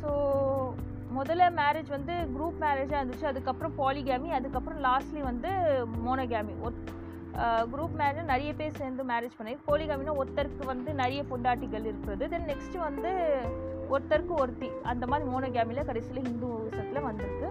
ஸோ 0.00 0.10
முதல்ல 1.18 1.44
மேரேஜ் 1.60 1.90
வந்து 1.96 2.14
குரூப் 2.34 2.58
மேரேஜாக 2.64 3.00
இருந்துச்சு. 3.00 3.30
அதுக்கப்புறம் 3.30 3.74
பாலிகேமி 3.80 4.28
அதுக்கப்புறம் 4.38 4.80
லாஸ்ட்லி 4.88 5.22
வந்து 5.30 5.50
மோனோகேமி 6.06 6.54
ஒத் 6.66 6.80
குரூப் 7.72 7.96
மேரேஜ் 8.00 8.30
நிறைய 8.32 8.50
பேர் 8.58 8.78
சேர்ந்து 8.80 9.02
மேரேஜ் 9.10 9.36
பண்ணி 9.38 9.52
போலிகாமினா 9.68 10.14
ஒருத்தருக்கு 10.22 10.64
வந்து 10.72 10.90
நிறைய 11.02 11.20
பொண்டாட்டிகள் 11.32 11.86
இருக்கிறது. 11.90 12.24
தென் 12.34 12.48
நெக்ஸ்ட் 12.52 12.76
வந்து 12.86 13.10
ஒருத்தருக்கு 13.94 14.34
ஒருத்தி. 14.42 14.68
அந்த 14.92 15.04
மாதிரி 15.10 15.24
மோனோகேமியில் 15.32 15.88
கடைசியில் 15.90 16.26
ஹிந்துசத்தில் 16.28 17.06
வந்திருக்கு. 17.08 17.48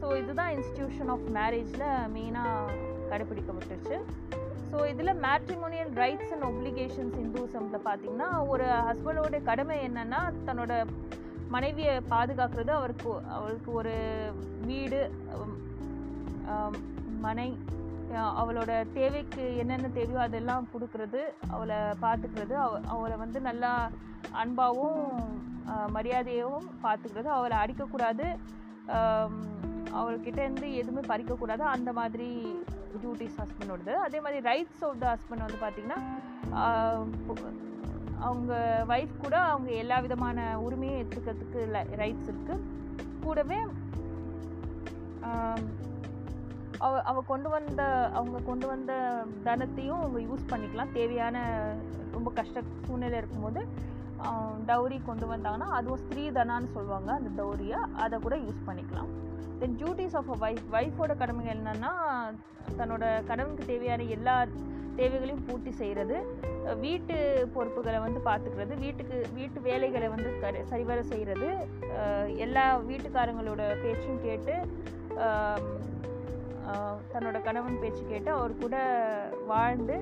ஸோ 0.00 0.06
இதுதான் 0.22 0.52
இன்ஸ்டிடியூஷன் 0.56 1.10
ஆஃப் 1.14 1.26
மேரேஜில் 1.38 1.86
மெயினாக 2.16 2.78
கடைபிடிக்கப்பட்டுருச்சு. 3.10 3.98
ஸோ 4.70 4.78
இதில் 4.92 5.18
மேட்ரிமோனியல் 5.26 5.92
ரைட்ஸ் 6.02 6.32
அண்ட் 6.34 6.46
ஒப்ளிகேஷன்ஸ் 6.50 7.18
இந்துசமில் 7.24 7.84
பார்த்திங்கன்னா 7.88 8.30
ஒரு 8.52 8.66
ஹஸ்பண்டோட 8.88 9.42
கடமை 9.50 9.76
என்னென்னா 9.88 10.20
தன்னோட 10.48 10.72
மனைவியை 11.54 11.94
பாதுகாக்கிறது 12.10 12.72
அவருக்கு 12.74 13.08
அவளுக்கு 13.34 13.70
ஒரு 13.72 13.94
வீடு 14.66 15.00
மனை 17.20 17.48
அவளோட 18.34 18.70
தேவைக்கு 18.94 19.44
என்னென்ன 19.58 19.90
தேவையோ 19.94 20.20
அதெல்லாம் 20.20 20.68
கொடுக்கறது 20.72 21.20
அவளை 21.50 21.76
பார்த்துக்கிறது 22.02 22.54
அவ 22.60 22.80
அவளை 22.88 23.16
வந்து 23.22 23.38
நல்லா 23.42 23.70
அன்பாகவும் 24.40 25.00
மரியாதையாகவும் 25.92 26.68
பார்த்துக்கிறது 26.82 27.30
அவளை 27.30 27.56
அடிக்கக்கூடாது 27.58 28.26
ஆம், 28.96 29.38
அவள்கிட்ட 29.94 30.38
இருந்து 30.42 30.68
எதுவுமே 30.74 31.02
பறிக்கக்கூடாது 31.08 31.64
அந்த 31.70 31.90
மாதிரி 31.92 32.28
டியூட்டிஸ் 32.94 33.38
ஹஸ்பண்டோடது 33.40 33.94
அதே 34.02 34.18
மாதிரி 34.20 34.40
ரைட்ஸ் 34.48 34.82
ஆஃப் 34.84 35.00
த 35.00 35.08
ஹஸ்பண்ட் 35.12 35.46
வந்து 35.46 35.62
பார்த்திங்கன்னா 35.62 36.00
அவங்க 38.28 38.52
ஒய்ஃப் 38.94 39.14
கூட 39.24 39.36
அவங்க 39.52 39.70
எல்லா 39.82 39.96
விதமான 40.04 40.38
உரிமையும் 40.66 41.00
எடுத்துக்கிறதுக்கு 41.02 41.60
ரைட்ஸ் 42.02 42.30
இருக்குது 42.32 42.66
கூடவே 43.24 43.58
அவ 46.86 46.92
அவ 47.10 47.18
கொண்டு 47.32 47.48
வந்த 47.54 47.82
அவங்க 48.18 48.38
கொண்டு 48.48 48.66
வந்த 48.70 48.92
தனத்தையும் 49.48 50.00
அவங்க 50.00 50.18
யூஸ் 50.28 50.50
பண்ணிக்கலாம். 50.52 50.94
தேவையான 50.98 51.36
ரொம்ப 52.16 52.28
கஷ்ட 52.38 52.62
சூழ்நிலை 52.86 53.18
இருக்கும்போது 53.20 53.60
டவுரி 54.70 54.98
கொண்டு 55.08 55.26
வந்தாங்கன்னா 55.32 55.68
அதுவும் 55.78 56.02
ஸ்திரீ 56.02 56.24
தனான்னு 56.38 56.74
சொல்லுவாங்க 56.76 57.10
அந்த 57.18 57.30
டவுரியை 57.40 57.78
அதை 58.04 58.18
கூட 58.26 58.36
யூஸ் 58.46 58.66
பண்ணிக்கலாம். 58.68 59.10
Then 59.60 59.76
duties 59.78 60.16
of 60.16 60.30
a 60.30 60.38
wife 60.40 60.70
ஒய்ஃபோட 60.74 61.12
கடமைகள் 61.16 61.56
என்னென்னா 61.56 61.92
தன்னோட 62.78 63.04
கணவனுக்கு 63.26 63.64
தேவையான 63.64 64.06
எல்லா 64.10 64.34
தேவைகளையும் 64.96 65.46
பூர்த்தி 65.46 65.70
செய்கிறது 65.72 66.16
வீட்டு 66.80 67.14
பொறுப்புகளை 67.54 67.98
வந்து 67.98 68.20
பார்த்துக்கிறது 68.24 68.74
வீட்டுக்கு 68.78 69.16
வீட்டு 69.34 69.58
வேலைகளை 69.60 70.08
வந்து 70.08 70.28
கரு 70.40 70.60
சரிவர 70.64 70.98
செய்கிறது 71.02 71.48
எல்லா 72.36 72.66
வீட்டுக்காரங்களோட 72.86 73.62
பேச்சும் 73.82 74.22
கேட்டு 74.22 74.54
தன்னோட 77.12 77.38
கணவன் 77.42 77.80
பேச்சு 77.80 78.02
கேட்டு 78.04 78.30
அவர் 78.30 78.54
கூட 78.56 78.76
வாழ்ந்து 79.46 79.96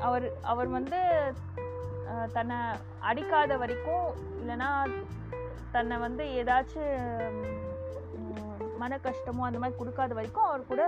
அவர் 0.00 0.26
அவர் 0.44 0.68
வந்து 0.68 1.00
தன்னை 2.32 2.58
அடிக்காத 3.00 3.56
வரைக்கும் 3.56 4.08
இல்லைன்னா 4.40 4.70
தன்னை 5.72 5.96
வந்து 5.98 6.24
ஏதாச்சும் 6.32 6.88
மன 8.84 8.98
கஷ்டமோ 9.04 9.44
அந்த 9.46 9.58
மாதிரி 9.58 9.78
கொடுக்காத 9.78 10.14
வரைக்கும் 10.14 10.48
அவர் 10.48 10.70
கூட 10.72 10.82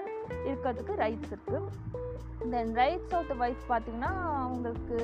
இருக்கிறதுக்கு 0.47 0.95
ரைட்ஸ் 1.05 1.33
இருக்குது 1.33 1.61
then 2.55 2.75
rights 2.83 3.15
of 3.15 3.31
the 3.31 3.37
wife 3.45 3.65
பார்த்தீங்கன்னா 3.71 4.13
அவங்களுக்கு 4.43 4.99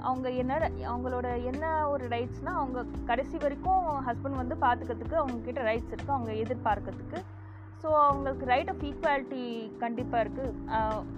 அவங்க 0.00 0.28
என்ன 0.40 0.54
அவங்களோட 0.90 1.28
என்ன 1.50 1.64
ஒரு 1.88 2.04
ரைட்ஸ்னால் 2.08 2.58
அவங்க 2.58 2.80
கடைசி 3.06 3.36
வரைக்கும் 3.38 3.86
ஹஸ்பண்ட் 4.08 4.40
வந்து 4.42 4.56
பார்த்துக்கிறதுக்கு 4.56 5.16
அவங்கக்கிட்ட 5.22 5.62
ரைட்ஸ் 5.62 5.92
இருக்குது 5.92 6.16
அவங்க 6.16 6.32
எதிர்பார்க்கறதுக்கு. 6.32 7.20
ஸோ 7.82 7.88
அவங்களுக்கு 8.02 8.44
ரைட் 8.46 8.70
ஆஃப் 8.70 8.84
ஈக்குவாலிட்டி 8.88 9.42
கண்டிப்பாக 9.78 10.22
இருக்குது 10.24 10.54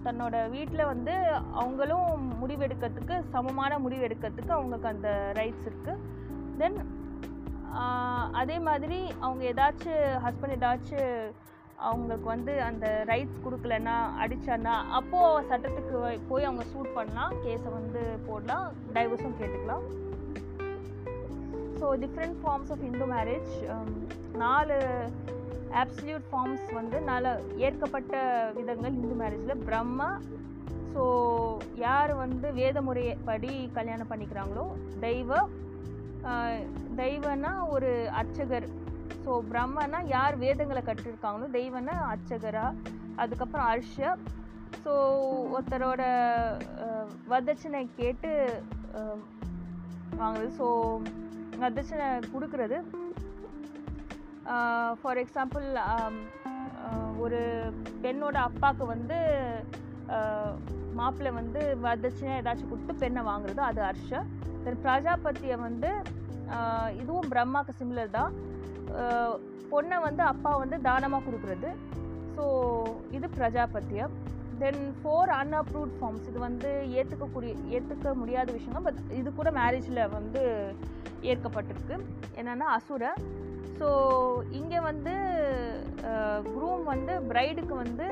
தன்னோட 0.06 0.36
வீட்டில் 0.50 0.84
வந்து 0.84 1.14
அவங்களும் 1.52 2.24
முடிவெடுக்கிறதுக்கு 2.40 3.16
சமமான 3.30 3.78
முடிவு 3.78 4.06
எடுக்கிறதுக்கு 4.08 4.50
அவங்களுக்கு 4.50 4.88
அந்த 4.88 5.10
ரைட்ஸ் 5.34 5.68
இருக்குது 5.68 6.00
தென் 6.58 6.78
அதே 8.32 8.58
மாதிரி 8.58 8.98
அவங்க 9.20 9.42
ஏதாச்சும் 9.44 10.24
ஹஸ்பண்ட் 10.24 10.56
ஏதாச்சும் 10.58 11.12
அவங்களுக்கு 11.76 12.24
வந்து 12.24 12.62
அந்த 12.62 13.04
ரைட்ஸ் 13.08 13.42
கொடுக்கலன்னா 13.44 13.96
அடித்தான்னா 14.22 14.74
அப்போது 14.88 15.46
சட்டத்துக்கு 15.50 15.98
போய் 16.28 16.44
அவங்க 16.44 16.64
சூட் 16.64 16.94
பண்ணலாம் 16.94 17.34
கேஸை 17.44 17.72
வந்து 17.72 18.02
போடலாம் 18.28 18.66
டைவர்ஸும் 18.94 19.38
கேட்டுக்கலாம். 19.40 19.84
So 21.80 21.88
different 22.04 22.38
forms 22.42 22.70
of 22.70 22.82
Hindu 22.82 23.06
marriage 23.06 23.52
நாலு 24.34 24.78
ஆப்சல்யூட் 25.72 26.26
ஃபார்ம்ஸ் 26.30 26.66
வந்து 26.72 27.00
நால 27.00 27.38
ஏற்கப்பட்ட 27.56 28.14
விதங்கள் 28.54 28.98
இந்து 29.02 29.16
மேரேஜில் 29.24 29.64
பிரம்மா 29.64 30.10
ஸோ 30.94 31.04
யார் 31.76 32.14
வந்து 32.14 32.52
வேத 32.52 32.80
முறைப்படி 32.80 33.70
கல்யாணம் 33.72 34.10
பண்ணிக்கிறாங்களோ 34.10 34.66
தெய்வ 35.00 35.30
ஆஹ், 36.28 36.62
தெய்வனா 36.96 37.52
ஒரு 37.68 37.90
அர்ச்சகர். 38.12 38.66
ஸோ 39.24 39.32
பிரம்மனா 39.50 39.98
யார் 40.08 40.34
வேதங்களை 40.36 40.82
கற்றிருக்காங்களோ 40.82 41.48
தெய்வனா 41.52 41.94
அர்ச்சகரா 42.10 42.66
அதுக்கப்புறம் 43.16 43.68
அர்ஷ. 43.68 43.96
ஸோ 44.84 44.92
ஒருத்தரோட 45.52 46.02
வதட்சணை 47.28 47.30
வரதட்சணை 47.30 47.80
கேட்டு 47.96 48.30
வாங்குறது. 50.18 50.50
ஸோ 50.58 50.66
வரதட்சணை 51.58 52.06
கொடுக்குறது. 52.34 52.78
ஃபார் 55.00 55.18
எக்ஸாம்பிள் 55.18 55.66
ஒரு 57.18 57.40
பெண்ணோட 58.02 58.36
அப்பாவுக்கு 58.42 58.84
வந்து 58.86 59.18
மாப்பிள்ளை 60.92 61.32
வந்து 61.32 61.60
வரதட்சணை 61.82 62.32
ஏதாச்சும் 62.38 62.70
கொடுத்து 62.70 62.94
பெண்ணை 62.94 63.22
வாங்குறது 63.24 63.62
அது 63.62 63.80
அர்ஷ. 63.82 64.10
தென் 64.64 64.80
பிரஜாபத்தியை 64.84 65.56
வந்து 65.60 65.90
இதுவும் 67.00 67.30
பிரம்மாவுக்கு 67.32 67.78
சிமிலர் 67.80 68.16
தான். 68.18 68.32
பொண்ணை 69.72 69.96
வந்து 70.08 70.22
அப்பா 70.32 70.50
வந்து 70.62 70.76
தானமாக 70.88 71.24
கொடுக்குறது. 71.26 71.70
ஸோ 72.34 72.44
இது 73.16 73.26
பிரஜாபத்தியம். 73.38 74.14
தென் 74.60 74.82
ஃபோர் 75.00 75.30
அன்அப்ரூவ்ட் 75.40 75.96
ஃபார்ம்ஸ் 75.98 76.28
இது 76.30 76.38
வந்து 76.46 76.70
ஏற்றுக்கக்கூடிய 76.98 77.52
ஏற்றுக்க 77.74 78.14
முடியாத 78.20 78.48
விஷயம் 78.58 78.86
பட் 78.86 79.00
இது 79.18 79.28
கூட 79.40 79.50
மேரேஜில் 79.58 80.00
வந்து 80.18 80.42
ஏற்கப்பட்டிருக்கு. 81.32 81.96
என்னென்னா 82.40 82.68
அசுர. 82.78 83.12
ஸோ 83.78 83.88
இங்கே 84.60 84.80
வந்து 84.90 85.14
குரூம் 86.54 86.84
வந்து 86.92 87.14
பிரைடுக்கு 87.30 87.74
வந்து 87.84 88.06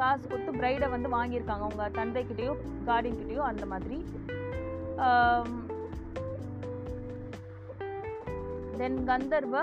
காசு 0.00 0.24
கொடுத்து 0.24 0.52
பிரைடை 0.60 0.86
வந்து 0.96 1.08
வாங்கியிருக்காங்க. 1.16 1.64
அவங்க 1.66 1.86
தந்தைக்கிட்டேயோ 2.00 2.52
கார்டின்கிட்டேயோ 2.90 3.42
அந்த 3.52 3.64
மாதிரி. 3.72 3.98
தென் 8.78 8.98
கந்தர்வ. 9.08 9.56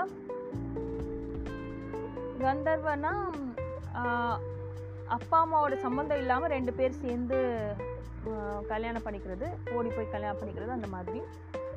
கந்தர்வனா 2.42 3.12
அப்பா 5.08 5.38
அம்மாவோட 5.42 5.74
சம்மந்தம் 5.84 6.20
இல்லாமல் 6.22 6.52
ரெண்டு 6.54 6.72
பேர் 6.72 7.00
சேர்ந்து 7.02 7.38
கல்யாணம் 8.70 9.04
பண்ணிக்கிறது 9.04 9.46
ஓடி 9.76 9.90
போய் 9.90 10.14
கல்யாணம் 10.14 10.40
பண்ணிக்கிறது 10.40 10.76
அந்த 10.76 10.88
மாதிரி. 10.94 11.20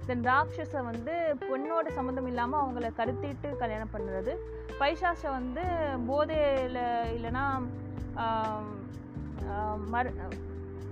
தென் 0.07 0.23
ராட்சஸை 0.25 0.81
வந்து 0.85 1.13
பொண்ணோட 1.43 1.87
சம்மந்தம் 1.97 2.27
இல்லாமல் 2.27 2.61
அவங்கள 2.61 2.87
கருத்திட்டு 2.97 3.49
கல்யாணம் 3.57 3.93
பண்ணுறது. 3.93 4.33
பைசாச 4.79 5.21
வந்து 5.31 5.63
போதையில் 6.07 6.79
இல்லைன்னா 7.15 7.45
ஆம், 8.23 8.71
மர் 9.91 10.09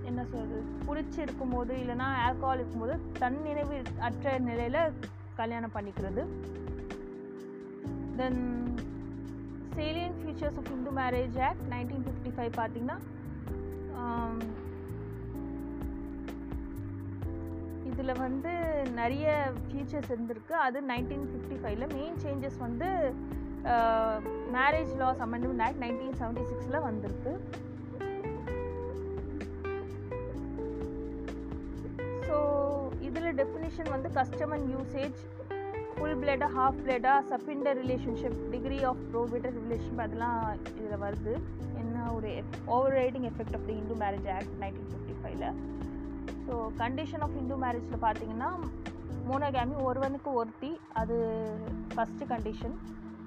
என்ன 0.08 0.20
சொல்கிறது 0.24 0.58
குடிச்சு 0.86 1.18
இருக்கும்போது 1.24 1.72
இல்லைன்னா 1.82 2.06
ஆல்கஹால் 2.26 2.60
இருக்கும்போது 2.60 2.94
தன் 3.18 3.40
நினைவு 3.42 3.76
அற்ற 4.08 4.38
நிலையில் 4.46 4.80
கல்யாணம் 5.40 5.74
பண்ணிக்கிறது. 5.76 6.22
Then 8.20 8.40
salient 9.76 10.16
features 10.20 10.58
of 10.60 10.70
Hindu 10.76 10.92
marriage 11.00 11.36
act 11.48 11.66
nineteen 11.74 12.06
fifty 12.06 12.32
five 12.38 12.52
பார்த்தீங்கன்னா 12.60 12.98
இதில் 17.90 18.20
வந்து 18.24 18.52
நிறைய 18.98 19.26
ஃபீச்சர்ஸ் 19.68 20.10
இருந்திருக்கு. 20.14 20.54
அது 20.66 20.78
நைன்டீன் 20.90 21.24
ஃபிஃப்டி 21.30 21.56
ஃபைவ்ல 21.62 21.86
மெயின் 21.94 22.18
சேஞ்சஸ் 22.24 22.58
வந்து 22.66 22.88
marriage 24.56 24.92
laws 25.00 25.22
amendment 25.26 25.64
act 25.66 25.80
nineteen 25.84 26.18
seventy 26.20 26.44
சிக்ஸில் 26.50 26.84
வந்திருக்கு. 26.88 27.32
ஸோ 32.28 32.38
இதில் 33.08 33.36
டெஃபினிஷன் 33.38 33.90
வந்து 33.90 34.08
கஸ்டம் 34.10 34.52
அண்ட் 34.52 34.68
யூசேஜ் 34.74 35.18
ஃபுல் 35.92 36.18
பிளேடாக 36.20 36.50
ஹாஃப் 36.56 36.80
பிளேடாக 36.82 37.20
சப்பிண்டர் 37.30 37.78
relationship 37.80 38.38
degree 38.52 38.78
of 38.84 39.00
prohibited 39.12 39.54
relationship 39.58 40.02
அதெல்லாம் 40.04 40.36
இதில் 40.72 41.00
வருது. 41.04 41.32
என்ன 41.82 42.04
ஒரு 42.12 42.30
overriding 42.94 43.26
effect 43.30 43.56
of 43.56 43.66
the 43.66 43.74
Hindu 43.74 43.96
marriage 44.02 44.28
act 44.36 44.54
nineteen 44.60 44.90
fifty 44.92 45.16
ஃபைவ்ல 45.20 45.48
ஸோ 46.46 46.54
கண்டிஷன் 46.80 47.24
ஆஃப் 47.26 47.36
இந்து 47.36 47.56
மேரேஜில் 47.64 48.04
பார்த்தீங்கன்னா 48.04 48.50
மோனோகாமி 49.28 49.76
ஒருவனுக்கு 49.88 50.30
ஒருத்தி 50.32 50.70
அது 50.94 51.16
ஃபஸ்ட்டு 51.92 52.28
கண்டிஷன் 52.30 52.76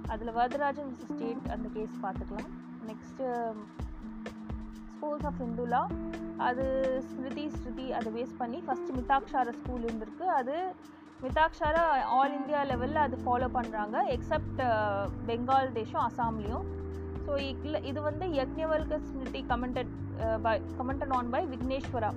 அதில் 0.09 0.35
வரதராஜன் 0.37 0.93
ஸ்டேட் 1.03 1.45
அந்த 1.55 1.67
கேஸ் 1.75 2.01
பார்த்துக்கலாம் 2.03 2.49
நெக்ஸ்ட்டு 2.87 3.25
ஃபோர்ஸ் 5.01 5.27
ஆஃப் 5.29 5.39
இந்துலா 5.47 5.83
அது 6.47 6.65
ஸ்மிருதி 7.09 7.45
ஸ்ருதி 7.55 7.85
அதை 7.97 8.09
பேஸ் 8.17 8.33
பண்ணி 8.41 8.59
ஃபஸ்ட்டு 8.67 8.95
மிதாக்ஷாரா 8.99 9.53
ஸ்கூல் 9.59 9.85
இருந்திருக்கு. 9.87 10.25
அது 10.39 10.55
மிதாக்ஷாரா 11.23 11.83
ஆல் 12.17 12.35
இந்தியா 12.37 12.59
லெவலில் 12.69 13.01
அது 13.05 13.17
ஃபாலோ 13.23 13.47
பண்ணுறாங்க 13.57 13.97
எக்ஸப்ட் 14.15 14.61
பெங்கால் 15.27 15.75
தேசம் 15.79 16.05
அசாம்லேயும் 16.07 16.67
ஸோ 17.25 17.33
இதில் 17.49 17.83
இது 17.89 17.99
வந்து 18.09 18.27
Yajnavalkya 18.39 18.97
Smriti 19.07 19.41
commented 19.51 19.91
by 20.45 20.53
commented 20.79 21.13
on 21.17 21.29
by 21.35 21.41
Vigneshwara 21.53 22.11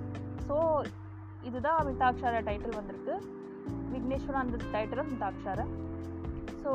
so 0.47 0.57
இதுதான் 1.49 1.79
மிதாக்ஷாரா 1.89 2.39
டைட்டில் 2.47 2.79
வந்திருக்கு. 2.79 3.15
விக்னேஸ்வரா 3.93 4.39
அந்த 4.45 4.57
டைட்டில் 4.73 5.09
மிதாக்ஷாரா 5.13 5.65
ஸோ 6.63 6.71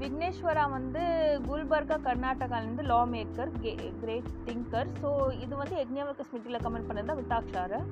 விக்னேஸ்வரா 0.00 0.64
வந்து 0.70 1.02
Gulbarga 1.48 1.96
கர்நாடகாலேருந்து 2.06 2.84
law 2.92 2.98
maker 3.12 3.52
great 4.02 4.30
thinker 4.46 4.90
so 5.02 5.10
இது 5.44 5.54
வந்து 5.62 5.76
யக்ஞவல்க 5.82 6.26
ஸ்மிருதியில் 6.28 6.64
கமெண்ட் 6.66 6.88
பண்ணது 6.88 7.28
தான் 7.32 7.86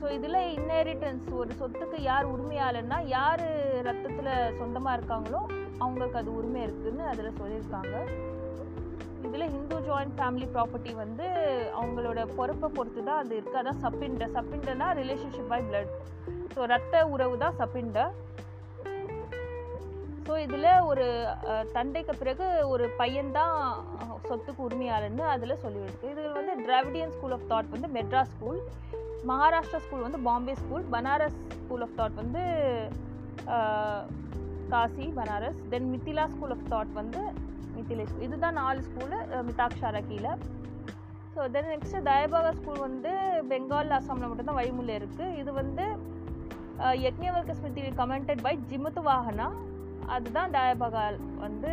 ஸோ 0.00 0.08
இதில் 0.16 0.40
இன்ஹெரிட்டன்ஸ் 0.56 1.28
ஒரு 1.40 1.52
சொத்துக்கு 1.60 1.98
யார் 2.08 2.26
உரிமையாளன்னா 2.32 2.98
யார் 3.16 3.44
ரத்தத்தில் 3.86 4.32
சொந்தமாக 4.58 4.96
இருக்காங்களோ 4.98 5.40
அவங்களுக்கு 5.80 6.18
அது 6.20 6.30
உரிமை 6.38 6.60
இருக்குதுன்னு 6.66 7.04
அதில் 7.12 7.38
சொல்லியிருக்காங்க. 7.40 7.94
இதில் 9.26 9.50
ஹிந்து 9.54 9.78
ஜாயிண்ட் 9.86 10.14
ஃபேமிலி 10.18 10.46
ப்ராப்பர்ட்டி 10.54 10.92
வந்து 11.02 11.26
அவங்களோட 11.80 12.20
பொறுப்பை 12.36 12.68
பொறுத்து 12.76 13.00
தான் 13.08 13.20
அது 13.22 13.34
இருக்குது 13.38 13.60
அதான் 13.62 13.82
சப்பிண்ட. 13.84 14.26
சப்பிண்டனா 14.36 14.88
ரிலேஷன்ஷிப் 15.00 15.50
பை 15.52 15.60
பிளட் 15.68 15.92
ஸோ 16.54 16.60
ரத்த 16.74 17.06
உறவு 17.14 17.36
தான் 17.44 17.58
சப்பிண்ட. 17.62 17.98
ஸோ 20.28 20.34
இதில் 20.38 20.66
ஒரு 20.80 21.04
தந்தைக்கு 21.72 22.14
பிறகு 22.14 22.46
ஒரு 22.68 22.86
பையன்தான் 22.98 23.54
சொத்துக்கு 24.28 24.60
உரிமையாளர்னு 24.68 25.24
அதில் 25.34 25.60
சொல்லியிருக்கு 25.62 26.10
இது 26.10 26.22
வந்து 26.32 26.54
டிராவிடியன் 26.64 27.10
ஸ்கூல் 27.10 27.34
ஆஃப் 27.36 27.46
தாட் 27.48 27.70
வந்து 27.70 27.88
மெட்ராஸ் 27.88 28.32
ஸ்கூல் 28.34 28.58
மகாராஷ்டிரா 29.26 29.80
ஸ்கூல் 29.84 30.04
வந்து 30.06 30.18
Bombay 30.18 30.54
school 30.54 30.84
Banaras 30.92 31.38
school 31.60 31.84
of 31.86 31.94
thought 32.00 32.14
வந்து 32.14 32.42
Kashi 34.68 35.06
Banaras 35.18 35.60
then 35.70 35.88
Mithila 35.94 36.26
school 36.34 36.52
of 36.56 36.66
thought 36.72 36.92
வந்து 36.92 37.22
மித்திலே 37.76 38.06
ஸ்கூல் 38.10 38.26
இதுதான் 38.28 38.58
நாலு 38.60 38.80
ஸ்கூலு 38.88 39.18
மிதாக்ஷாரா 39.48 40.00
கீழே. 40.08 40.32
So 41.34 41.48
then 41.54 41.70
next 41.72 42.04
Dayabhaga 42.10 42.50
school 42.50 42.78
வந்து 42.78 43.10
பெங்கால் 43.50 43.96
அசாமில் 43.98 44.28
மட்டும்தான் 44.28 44.60
வழிமுறை 44.60 44.94
இருக்குது 44.96 45.36
இது 45.36 45.52
வந்து 45.52 45.84
யக்ஞவர்க்க 47.06 47.58
ஸ்மிருதி 47.60 47.92
கமெண்டட் 48.02 48.42
பை 48.42 48.54
ஜிமுத்து 48.70 49.02
வாகனா 49.10 49.48
அதுதான் 50.14 50.52
டயபகால் 50.56 51.18
வந்து 51.44 51.72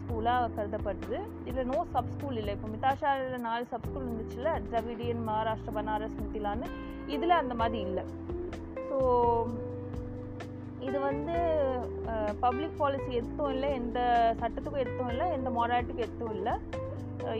ஸ்கூலாக 0.00 0.50
கருதப்படுது. 0.56 1.18
இதில் 1.50 1.68
நோ 1.70 1.78
சப் 1.94 2.12
ஸ்கூல் 2.14 2.38
இல்லை. 2.40 2.52
இப்போ 2.56 2.68
மிதாஷாவில் 2.74 3.44
நாலு 3.46 3.64
சப் 3.72 3.86
ஸ்கூல் 3.88 4.06
இருந்துச்சுல்ல 4.06 4.50
திராவிடியன் 4.68 5.24
மகாராஷ்டிரா 5.28 5.74
பனாரஸ் 5.78 6.20
மித்திலான்னு 6.20 6.68
இதில் 7.16 7.40
அந்த 7.40 7.54
மாதிரி 7.62 7.80
இல்லை. 7.88 8.04
ஸோ 8.88 8.98
இது 10.88 10.98
வந்து 11.08 11.34
பப்ளிக் 12.44 12.78
பாலிசி 12.82 13.10
எடுத்தும் 13.18 13.52
இல்லை. 13.54 13.70
எந்த 13.80 13.98
சட்டத்துக்கும் 14.40 14.82
எடுத்தும் 14.84 15.10
இல்லை. 15.14 15.26
எந்த 15.38 15.48
மொராலிட்டிக்கும் 15.58 16.08
எதுவும் 16.08 16.36
இல்லை. 16.38 16.54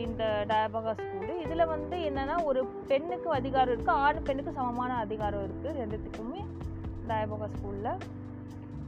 இந்த 0.05 0.23
டயபகா 0.49 0.91
ஸ்கூலு 0.99 1.33
இதில் 1.43 1.71
வந்து 1.75 1.95
என்னென்னா 2.07 2.35
ஒரு 2.49 2.61
பெண்ணுக்கு 2.89 3.29
அதிகாரம் 3.37 3.73
இருக்குது 3.73 3.99
ஆண் 4.05 4.25
பெண்ணுக்கு 4.27 4.57
சமமான 4.57 4.97
அதிகாரம் 5.05 5.45
இருக்குது 5.47 5.77
ரெண்டுத்துக்குமே 5.81 6.41
டயபகா 7.11 7.47
ஸ்கூலில் 7.55 8.03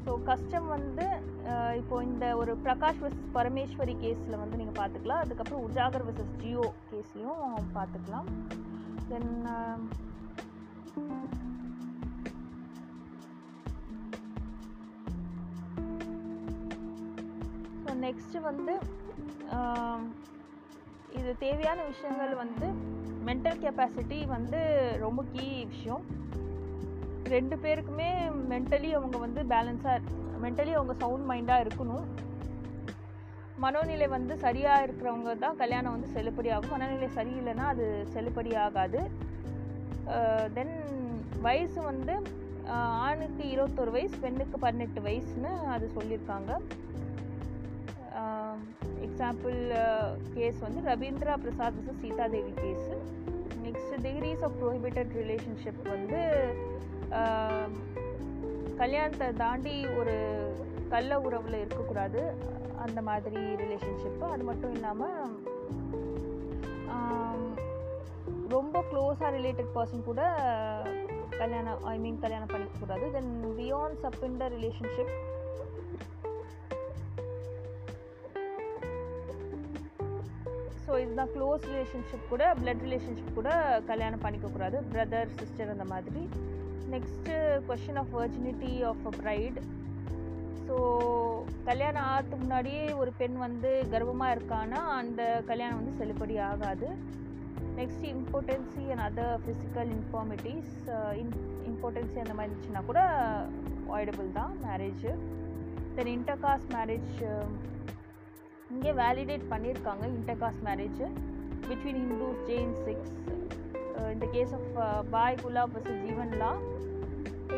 ஸோ 0.05 0.13
கஷ்டம் 0.23 0.67
வந்து 0.67 1.05
இப்போது 1.49 1.77
இப்போ 1.81 1.95
இந்த 2.03 2.25
ஒரு 2.41 2.51
பிரகாஷ் 2.65 3.01
வர்சஸ் 3.03 3.29
பரமேஸ்வரி 3.35 3.95
கேஸில் 4.03 4.41
வந்து 4.41 4.59
நீங்கள் 4.61 4.79
பார்த்துக்கலாம் 4.79 5.21
அதுக்கப்புறம் 5.23 5.63
உஜாகர் 5.67 6.05
வர்சஸ் 6.07 6.35
ஜியோ 6.41 6.65
கேஸ்லேயும் 6.89 7.43
பார்த்துக்கலாம் 7.77 8.27
தென் 9.09 9.31
ஸோ 17.83 17.95
நெக்ஸ்ட்டு 18.05 18.45
வந்து 18.49 18.75
இது 21.19 21.31
தேவையான 21.45 21.79
விஷயங்கள் 21.91 22.33
வந்து 22.43 22.67
மென்டல் 23.27 23.61
கெப்பாசிட்டி 23.63 24.17
வந்து 24.27 24.59
ரொம்ப 25.05 25.21
கீ 25.33 25.45
விஷயம். 25.73 26.03
ரெண்டு 27.35 27.55
பேருக்குமே 27.63 28.09
மென்டலி 28.51 28.89
அவங்க 28.97 29.17
வந்து 29.25 29.41
பேலன்ஸாக 29.53 29.99
மென்டலி 30.43 30.71
அவங்க 30.77 30.93
சவுண்ட் 31.03 31.27
மைண்டாக 31.31 31.63
இருக்கணும். 31.65 32.05
மனோநிலை 33.63 34.07
வந்து 34.15 34.33
சரியாக 34.43 34.85
இருக்கிறவங்க 34.85 35.33
தான் 35.43 35.59
கல்யாணம் 35.61 35.95
வந்து 35.95 36.09
செல்லுபடி 36.15 36.49
ஆகும் 36.55 36.73
மனநிலை 36.75 37.09
சரியில்லைன்னா 37.17 37.65
அது 37.73 37.85
செல்லுபடி 38.15 38.51
ஆகாது 38.63 39.01
தென் 40.57 40.75
வயசு 41.45 41.79
வந்து 41.91 42.15
ஆணுக்கு 43.05 43.43
இருபத்தொரு 43.53 43.91
வயசு 43.95 44.17
பெண்ணுக்கு 44.25 44.57
பதினெட்டு 44.65 44.99
வயசுன்னு 45.07 45.51
அது 45.75 45.85
சொல்லியிருக்காங்க. 45.97 46.51
எக்ஸாம்பிள் 49.07 49.57
கேஸ் 50.35 50.59
வந்து 50.65 50.81
Ravindra 50.89 51.35
Prasad 51.43 51.81
Sita 52.01 52.25
Devi 52.35 52.53
case 52.63 52.95
next 53.93 54.05
degrees 54.05 54.43
of 54.43 54.55
prohibited 54.61 55.11
relationship 55.21 55.81
வந்து 55.93 56.19
கல்யாணத்தை 58.77 59.27
தாண்டி 59.41 59.73
ஒரு 59.99 60.15
கள்ள 60.93 61.19
உறவில் 61.25 61.57
இருக்கக்கூடாது. 61.59 62.21
அந்த 62.85 62.99
மாதிரி 63.09 63.41
ரிலேஷன்ஷிப்பு 63.61 64.25
அது 64.35 64.43
மட்டும் 64.49 64.73
இல்லாமல் 64.73 65.19
ரொம்ப 68.55 68.83
க்ளோஸாக 68.91 69.29
ரிலேட்டட் 69.37 69.71
பர்சன் 69.75 70.07
கூட 70.09 70.23
கல்யாணம் 71.37 71.83
ஐ 71.93 71.95
மீன் 72.03 72.19
கல்யாணம் 72.25 72.51
பண்ணிக்கக்கூடாது. 72.53 73.05
தென் 73.17 73.31
பியாண்ட் 73.59 74.37
த 74.41 74.49
ரிலேஷன்ஷிப் 74.57 75.13
இதுதான் 81.03 81.31
க்ளோஸ் 81.35 81.63
ரிலேஷன்ஷிப் 81.71 82.29
கூட 82.29 82.53
பிளட் 82.63 82.83
ரிலேஷன்ஷிப் 82.87 83.35
கூட 83.35 83.49
கல்யாணம் 83.85 84.21
பண்ணிக்கக்கூடாது 84.21 84.79
பிரதர் 84.93 85.31
சிஸ்டர் 85.39 85.73
அந்த 85.75 85.85
மாதிரி. 85.93 86.23
Next 86.91 87.35
question 87.69 87.99
of 88.01 88.11
virginity 88.17 88.73
of 88.83 89.05
a 89.05 89.13
bride 89.21 89.59
so 90.67 90.75
கல்யாணம் 91.65 92.05
ஆகிறதுக்கு 92.09 92.37
முன்னாடியே 92.37 92.83
ஒரு 92.91 93.11
பெண் 93.17 93.37
வந்து 93.37 93.71
கர்ப்பமாக 93.91 94.35
இருக்கான்னா 94.35 94.81
அந்த 94.99 95.21
கல்யாணம் 95.45 95.79
வந்து 95.79 95.93
செல்லுபடி 95.99 96.35
ஆகாது. 96.41 96.87
Next 97.77 98.05
impotency 98.09 98.83
and 98.93 99.05
other 99.07 99.37
physical 99.43 99.91
infirmities 99.97 100.73
in 101.21 101.33
impotency 101.69 102.17
அந்த 102.23 102.33
மாதிரி 102.33 102.49
இருந்துச்சுன்னா 102.49 102.85
கூட 102.85 103.01
அவாய்டபுள் 103.89 104.31
தான் 104.33 104.53
மேரேஜ் 104.63 105.05
தென் 105.95 106.11
இன்டர்காஸ்ட் 106.17 106.71
மேரேஜ் 106.71 107.13
இங்கே 108.73 108.91
வேலிடேட் 108.99 109.45
பண்ணியிருக்காங்க 109.51 110.05
intercaste 110.13 110.63
marriage 110.67 111.01
between 111.67 111.99
Hindus 112.01 112.43
Jain 112.47 112.73
Sikhs 112.85 113.13
இந்த 114.13 114.25
case 114.31 114.53
of 114.53 114.69
Bai 115.11 115.41
Gulab 115.41 115.73
versus 115.75 116.03
Jeevanlal 116.05 116.51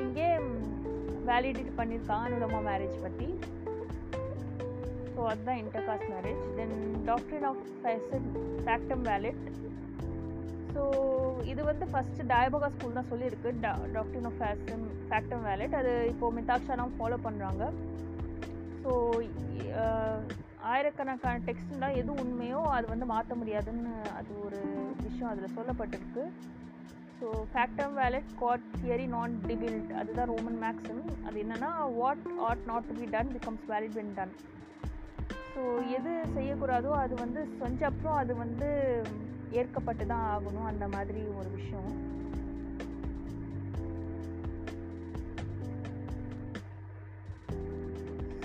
இங்கே 0.01 0.27
வேலிடேட் 1.25 1.77
பண்ணியிருக்காங்க 1.77 2.25
அனுடமா 2.29 2.59
மேரேஜ் 2.67 2.97
பற்றி 3.01 3.27
ஸோ 5.13 5.21
அதுதான் 5.31 5.59
intercaste 5.63 6.09
marriage 6.09 6.43
then 6.57 6.75
doctrine 7.05 7.47
of 7.51 7.63
fashion 7.79 8.27
factum 8.65 9.03
valid 9.09 9.43
so 10.73 10.83
இது 11.43 11.61
வந்து 11.63 11.85
ஃபஸ்ட்டு 11.91 12.27
டயபகா 12.27 12.69
ஸ்கூல் 12.69 12.97
தான் 12.99 13.09
சொல்லியிருக்கு. 13.11 13.49
டா 13.61 13.71
டாக்டரின் 13.93 14.25
ஆஃப் 14.25 14.39
ஃபேஷன் 14.39 14.81
ஃபேக்டம் 15.09 15.43
வேலட் 15.43 15.75
அது 15.75 15.91
இப்போது 16.09 16.35
மித்தாக்ஷாலாம் 16.37 16.95
ஃபாலோ 16.97 17.17
பண்ணுறாங்க 17.23 17.63
ஸோ 18.83 18.91
ஆயிரக்கணக்கான 20.71 21.41
டெக்ஸ்ட்லாம் 21.47 21.97
எது 22.01 22.11
உண்மையோ 22.23 22.59
அது 22.75 22.85
வந்து 22.91 23.05
மாற்ற 23.13 23.31
முடியாதுன்னு 23.39 23.93
அது 24.19 24.31
ஒரு 24.45 24.59
விஷயம் 25.07 25.31
அதில் 25.31 25.55
சொல்லப்பட்டிருக்கு. 25.57 26.23
So 27.19 27.27
factum 27.51 27.93
valet 27.99 28.31
got 28.41 28.65
theory 28.79 29.05
நான் 29.13 29.35
டிபில்ட் 29.47 29.91
அதுதான் 29.99 30.29
ரோமன் 30.31 30.59
மேக்ஸிம் 30.63 31.03
அது 31.27 31.37
என்னென்னா 31.43 31.69
what 31.99 32.25
ought 32.47 32.65
not 32.71 32.87
to 32.89 32.95
be 32.99 33.07
done 33.13 33.31
becomes 33.35 33.65
valid 33.71 33.95
when 33.99 34.15
done 34.17 34.33
so 35.53 35.61
எது 35.97 36.13
செய்யக்கூடாதோ 36.37 36.91
அது 37.03 37.13
வந்து 37.23 37.43
செஞ்ச 37.61 37.81
அப்புறம் 37.91 38.17
அது 38.21 38.33
வந்து 38.43 38.69
ஏற்கப்பட்டு 39.61 40.05
தான் 40.13 40.25
ஆகணும் 40.33 40.69
அந்த 40.71 40.85
மாதிரி 40.95 41.21
ஒரு 41.39 41.49
விஷயம். 41.57 41.91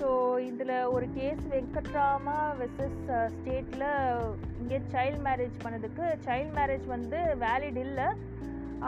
ஸோ 0.00 0.08
இதில் 0.48 0.74
ஒரு 0.94 1.06
கேஸ் 1.16 1.42
வெங்கட்ராமா 1.54 2.36
வெர்சஸ் 2.60 3.00
ஸ்டேட்டில் 3.34 3.86
இங்கே 4.60 4.78
சைல்ட் 4.92 5.20
மேரேஜ் 5.26 5.56
பண்ணதுக்கு 5.64 6.04
சைல்ட் 6.26 6.52
மேரேஜ் 6.58 6.86
வந்து 6.96 7.18
வேலிட் 7.44 7.80
இல்லை. 7.86 8.08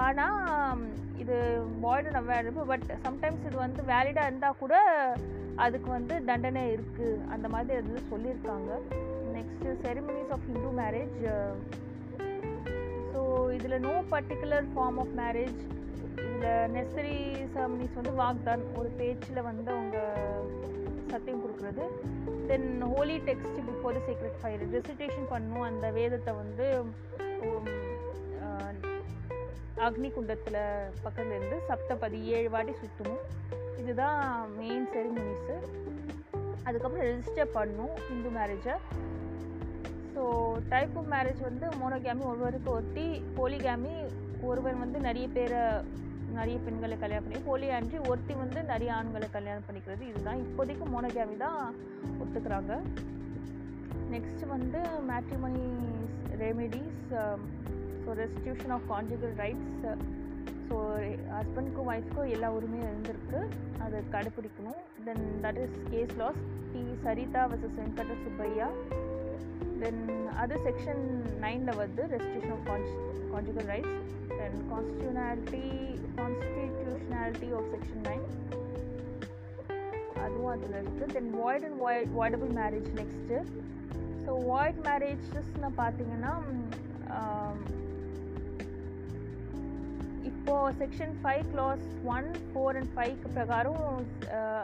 ஆனால் 0.04 0.84
இது 1.22 1.36
பாய்டன் 1.82 2.18
அவேலபிள் 2.20 2.70
பட் 2.70 2.86
சம்டைம்ஸ் 3.06 3.44
இது 3.48 3.56
வந்து 3.56 3.82
வேலிடாக 3.90 4.28
இருந்தால் 4.28 4.60
கூட 4.62 4.74
அதுக்கு 5.64 5.88
வந்து 5.90 6.14
தண்டனை 6.28 6.62
இருக்குது 6.74 7.20
அந்த 7.34 7.46
மாதிரி 7.54 7.78
அது 7.80 8.06
சொல்லியிருக்காங்க. 8.12 8.70
Next 9.36 9.76
ceremonies 9.84 10.32
of 10.36 10.46
Hindu 10.50 10.70
marriage 10.80 11.18
so 13.12 13.20
இதில் 13.56 13.82
no 13.88 13.94
particular 14.14 14.66
form 14.74 15.00
of 15.04 15.14
marriage 15.22 15.60
இதில் 16.24 16.70
நெசரி 16.76 17.18
செரமனிஸ் 17.54 17.98
வந்து 18.00 18.14
வாக்தான். 18.22 18.64
ஒரு 18.78 18.90
பேச்சில் 19.00 19.46
வந்து 19.50 19.70
அவங்க 19.76 19.98
சத்தியம் 21.12 21.42
கொடுக்குறது. 21.44 21.84
Then 22.50 22.68
holy 22.92 23.16
text 23.28 23.60
before 23.68 23.96
the 23.96 24.02
sacred 24.08 24.38
fire 24.40 24.64
recitation 24.74 25.28
பண்ணும் 25.32 25.66
அந்த 25.68 25.86
வேதத்தை 25.98 26.34
வந்து 26.42 26.66
அக்னி 29.86 30.08
குண்டத்தில் 30.10 30.58
பக்கத்தில் 31.04 31.36
இருந்து 31.36 31.56
சப்தபதி 31.68 32.18
ஏழு 32.36 32.48
வாட்டி 32.50 32.72
சுற்றணும் 32.80 33.22
இதுதான் 33.80 34.20
மெயின் 34.58 34.86
செரிமனிஸு 34.92 35.54
அதுக்கப்புறம் 36.64 37.06
ரெஜிஸ்டர் 37.06 37.54
பண்ணும் 37.56 37.94
ஹிந்து 38.08 38.30
மேரேஜை 38.36 38.74
ஸோ 40.14 40.22
டைப் 40.68 40.94
ஆஃப் 40.98 41.10
மேரேஜ் 41.14 41.40
வந்து 41.48 41.66
மோனோகேமி 41.80 42.24
ஒருவருக்கு 42.32 42.70
ஒட்டி 42.70 43.06
போலிகேமி 43.38 43.94
ஒருவன் 44.42 44.78
வந்து 44.78 45.00
நிறைய 45.00 45.26
பேரை 45.28 45.62
நிறைய 46.38 46.56
பெண்களை 46.66 46.96
கல்யாணம் 47.02 47.26
பண்ணி 47.26 47.40
போலியாண்டி 47.48 47.96
ஒருத்தி 48.10 48.34
வந்து 48.42 48.60
நிறைய 48.70 48.90
ஆண்களை 48.98 49.28
கல்யாணம் 49.36 49.66
பண்ணிக்கிறது 49.68 50.02
இதுதான். 50.10 50.42
இப்போதைக்கு 50.46 50.86
மோனோகேமி 50.94 51.36
தான் 51.44 51.60
ஒத்துக்கிறாங்க. 52.22 52.72
நெக்ஸ்ட் 54.14 54.44
வந்து 54.54 54.80
matrimony 55.10 55.68
remedies 56.42 57.04
so 58.04 58.16
restitution 58.22 58.74
of 58.76 58.88
conjugal 58.94 59.34
rights 59.42 59.86
so 60.68 60.76
ஹஸ்பண்ட்க்கும் 61.36 61.88
ஒய்ஃப்க்கும் 61.92 62.32
எல்லா 62.34 62.48
உரிமையும் 62.58 62.90
இருந்திருக்கு. 62.90 63.40
அதை 63.84 64.00
கடைப்பிடிக்கணும். 64.14 64.80
Then 65.06 65.24
that 65.44 65.60
is 65.64 65.78
case 65.92 66.14
laws 66.22 66.42
T 66.72 66.82
Saritha 67.04 67.42
versus 67.52 67.78
Venkata 67.80 68.14
Subbaiah 68.24 68.68
then 69.80 70.02
அது 70.36 70.54
செக்ஷன் 70.66 71.02
நைனில் 71.40 71.78
வந்து 71.78 72.02
restriction 72.12 72.54
of 72.56 72.64
cons 72.66 72.92
conjugal 73.32 73.68
rights 73.72 73.98
then 74.32 74.58
constitutionality 74.72 75.64
constitutionality 76.18 77.50
of 77.58 77.68
section 77.74 78.04
nine 78.08 78.26
அதுவும் 80.22 80.52
அதில் 80.52 80.78
இருக்குது 80.80 81.12
then 81.12 81.30
void 81.38 81.64
and 81.64 81.78
void 81.80 82.12
voidable 82.14 82.52
marriage 82.58 82.90
next 83.00 83.38
so 84.24 84.32
void 84.46 84.80
மேரேஜஸ்னு 84.86 85.70
பார்த்தீங்கன்னா 85.78 86.32
இப்போது 90.30 90.74
section 90.78 91.14
five 91.20 91.44
clause 91.52 91.84
one 92.14 92.28
four 92.46 92.76
and 92.76 92.90
ஃபைவ்க்கு 92.94 93.28
பிரகாரம் 93.34 93.82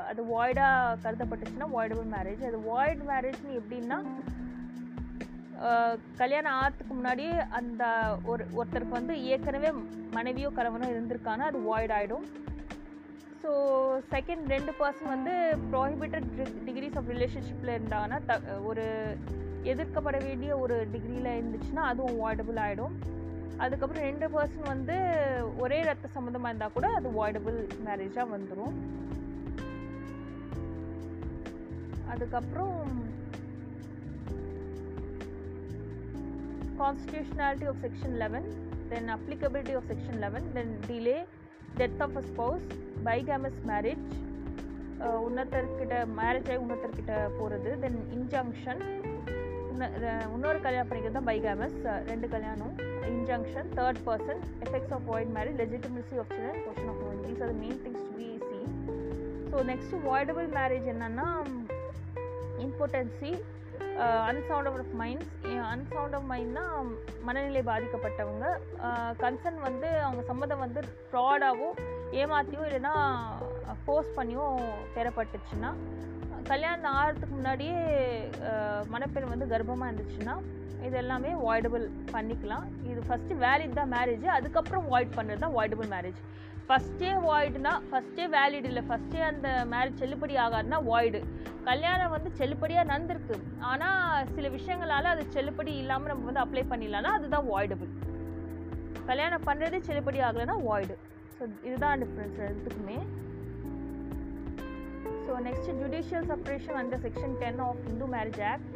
அது 0.09 0.21
வாய்டாக 0.31 0.97
கருதப்பட்டுச்சுன்னா 1.05 1.69
வாய்டபுள் 1.73 2.11
மேரேஜ் 2.15 2.43
அது 2.45 2.59
வாய்ட் 2.65 3.03
மேரேஜ்னு 3.11 3.59
எப்படின்னா 3.61 3.99
கல்யாணம் 6.17 6.57
ஆகிறதுக்கு 6.57 6.95
முன்னாடி 6.95 7.25
அந்த 7.51 7.85
ஒரு 8.27 8.45
ஒருத்தருக்கு 8.57 8.99
வந்து 8.99 9.15
ஏற்கனவே 9.23 9.71
மனைவியோ 10.13 10.51
கணவனோ 10.57 10.91
இருந்திருக்கானா 10.91 11.47
அது 11.47 11.61
வாய்ட் 11.63 11.91
ஆகிடும் 11.91 12.27
ஸோ 13.43 13.51
செகண்ட் 14.11 14.47
ரெண்டு 14.49 14.73
பர்சன் 14.79 15.13
வந்து 15.13 15.35
ப்ராஹிபிட்டட் 15.73 16.29
டிகிரிஸ் 16.65 16.97
ஆஃப் 16.97 17.11
ரிலேஷன்ஷிப்பில் 17.11 17.75
இருந்தாங்கன்னா 17.77 18.19
த 18.27 18.35
ஒரு 18.65 18.85
எதிர்க்கப்பட 19.63 20.17
வேண்டிய 20.25 20.51
ஒரு 20.59 20.77
டிகிரியில் 20.93 21.37
இருந்துச்சுன்னா 21.37 21.85
அதுவும் 21.85 22.21
வாய்டபுள் 22.21 22.61
ஆகிடும் 22.61 22.97
அதுக்கப்புறம் 23.57 24.05
ரெண்டு 24.05 24.27
பர்சன் 24.29 24.67
வந்து 24.67 24.97
ஒரே 25.59 25.83
ரத்த 25.83 26.11
சம்மந்தமாக 26.15 26.49
இருந்தால் 26.49 26.73
கூட 26.73 26.89
அது 26.93 27.09
வாய்டபுள் 27.11 27.59
மேரேஜாக 27.87 28.33
வந்துடும் 28.33 28.77
அதுக்கப்புறம் 32.11 32.77
constitutionality 36.79 37.67
of 37.67 37.77
section 37.81 38.11
11 38.17 38.45
then 38.91 39.09
applicability 39.09 39.73
of 39.73 39.85
section 39.87 40.15
11 40.17 40.53
then 40.55 40.71
delay 40.87 41.21
death 41.77 42.01
of 42.01 42.15
a 42.17 42.27
spouse 42.31 42.67
bigamous 43.07 43.59
marriage 43.69 44.07
இன்னொருத்தர்கிட்ட 45.25 45.97
மேரேஜ் 46.19 46.49
ஆகி 46.51 46.59
இன்னொருத்தர்கிட்ட 46.61 47.15
போகிறது 47.37 47.71
தென் 47.83 47.99
இன்ஜங்ஷன் 48.17 48.81
இன்னொரு 50.35 50.59
கல்யாணம் 50.65 50.89
பண்ணிக்கிறது 50.89 51.17
தான் 51.19 51.29
பைகாமஸ் 51.29 51.77
ரெண்டு 52.11 52.29
கல்யாணம் 52.35 52.73
injunction 53.13 53.69
third 53.79 54.01
person 54.09 54.41
effects 54.65 54.95
of 54.97 55.07
void 55.11 55.31
marriage 55.37 55.61
legitimacy 55.63 56.19
of 56.23 56.33
children 56.35 56.61
question 56.67 56.91
of 56.95 57.03
role 57.05 57.21
these 57.27 57.43
are 57.47 57.55
main 57.63 57.79
things 57.85 58.05
to 58.09 58.13
be 58.19 58.29
so 59.53 59.63
next 59.71 60.03
voidable 60.11 60.49
marriage 60.59 60.89
என்னென்னா 60.95 61.29
impotency 62.67 63.33
unsound 64.31 64.69
of 64.71 64.95
minds 65.03 65.33
unsound 65.75 66.17
of 66.19 66.29
மைண்ட்னா 66.33 66.65
மனநிலை 67.29 67.63
பாதிக்கப்பட்டவங்க. 67.71 68.47
Concern 69.23 69.61
வந்து 69.69 69.89
அவங்க 70.07 70.23
சம்மதம் 70.31 70.65
வந்து 70.65 70.83
ஃப்ராடாகவும் 71.09 71.79
ஏமாற்றியும் 72.21 72.67
இல்லைன்னா 72.69 72.95
ஃபோர்ஸ் 73.85 74.13
பண்ணியும் 74.19 74.61
பெறப்பட்டுச்சுன்னா 74.97 75.73
கல்யாணம் 76.53 76.97
ஆகிறதுக்கு 76.99 77.35
முன்னாடியே 77.39 77.79
மணப்பெண் 78.95 79.33
வந்து 79.33 79.51
கர்ப்பமாக 79.53 79.91
இருந்துச்சுன்னா 79.91 80.37
இது 80.87 80.97
எல்லாமே 81.03 81.31
வாய்டபிள் 81.47 81.85
பண்ணிக்கலாம். 82.15 82.67
இது 82.91 83.01
ஃபஸ்ட்டு 83.09 83.39
வேலிட் 83.45 83.79
தான் 83.79 83.93
மேரேஜ் 83.95 84.27
அதுக்கப்புறம் 84.37 84.87
வாய்ட் 84.93 85.17
பண்ணுறது 85.17 85.43
தான் 85.45 85.57
வாய்டபிள் 85.59 85.89
மேரேஜ் 85.95 86.21
ஃபஸ்ட்டே 86.69 87.11
வாய்டுனா 87.27 87.71
ஃபஸ்ட்டே 87.91 88.25
வேலிட் 88.35 88.67
இல்லை. 88.71 88.83
ஃபஸ்ட்டே 88.89 89.21
அந்த 89.29 89.49
மேரேஜ் 89.73 90.01
செல்லுபடி 90.03 90.35
ஆகாதுன்னா 90.45 90.79
வாய்டு 90.91 91.21
கல்யாணம் 91.69 92.13
வந்து 92.15 92.31
செல்லுபடியாக 92.41 92.89
நடந்திருக்கு. 92.91 93.37
ஆனால் 93.71 94.27
சில 94.35 94.49
விஷயங்களால் 94.57 95.13
அது 95.13 95.25
செல்லுபடி 95.37 95.73
இல்லாமல் 95.83 96.13
நம்ம 96.13 96.27
வந்து 96.31 96.43
அப்ளை 96.45 96.65
பண்ணிடலாம்னா 96.73 97.13
அதுதான் 97.19 97.49
வாய்டபிள் 97.53 97.91
கல்யாணம் 99.11 99.47
பண்ணுறதே 99.49 99.81
செல்லுபடி 99.89 100.21
ஆகலைன்னா 100.29 100.57
வாய்டு 100.69 100.97
ஸோ 101.37 101.43
இதுதான் 101.69 102.01
டிஃப்ரென்ஸ் 102.03 102.39
ரெண்டுக்குமே 102.47 102.99
ஸோ 105.25 105.35
நெக்ஸ்ட் 105.49 105.73
ஜுடிஷியல் 105.81 106.29
செப்பரேஷன் 106.33 106.81
அந்த 106.83 106.97
section 107.07 107.37
ten 107.43 107.61
of 107.69 107.83
Hindu 107.91 108.09
marriage 108.17 108.41
act 108.53 108.75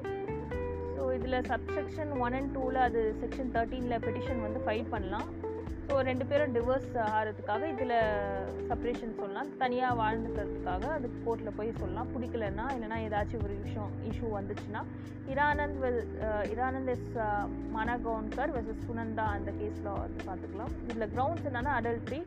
so 0.96 1.04
இதில் 1.18 1.40
சப்செக்ஷன் 1.52 2.12
ஒன் 2.24 2.36
அண்ட் 2.40 2.52
டூவில் 2.56 2.82
அது 2.88 3.02
செக்ஷன் 3.22 3.52
தேர்ட்டீனில் 3.56 4.02
பெட்டிஷன் 4.06 4.44
வந்து 4.46 4.62
ஃபைல் 4.66 4.92
பண்ணலாம். 4.94 5.28
ஸோ 5.92 5.96
ரெண்டு 6.08 6.24
பேரும் 6.28 6.52
டிவோர்ஸ் 6.56 6.92
ஆகிறதுக்காக 7.06 7.62
இதில் 7.72 7.90
செப்பரேஷன் 8.68 9.16
சொல்லலாம். 9.18 9.48
தனியாக 9.62 9.98
வாழ்ந்துக்கிறதுக்காக 10.00 10.84
அது 10.94 11.06
கோர்ட்டில் 11.24 11.56
போய் 11.58 11.70
சொல்லலாம். 11.80 12.10
பிடிக்கலன்னா 12.14 12.66
இல்லைனா 12.74 12.98
ஏதாச்சும் 13.06 13.42
ஒரு 13.46 13.54
விஷயம் 13.64 13.90
இஷ்யூ 14.10 14.28
வந்துச்சுன்னா 14.36 14.82
இரானந்த் 15.34 15.76
வெல் 15.82 16.00
இரானந்த் 16.54 16.92
எஸ் 16.94 17.10
மனகவுன்கர் 17.76 18.54
வெர்சஸ் 18.54 18.86
சுனந்தா 18.86 19.26
அந்த 19.34 19.52
கேஸில் 19.58 19.90
வந்து 19.98 20.22
பார்த்துக்கலாம். 20.30 20.72
இதில் 20.88 21.06
கிரவுண்ட்ஸ் 21.16 21.48
என்னென்னா 21.50 21.74
அடல்ட்ரி 21.80 22.20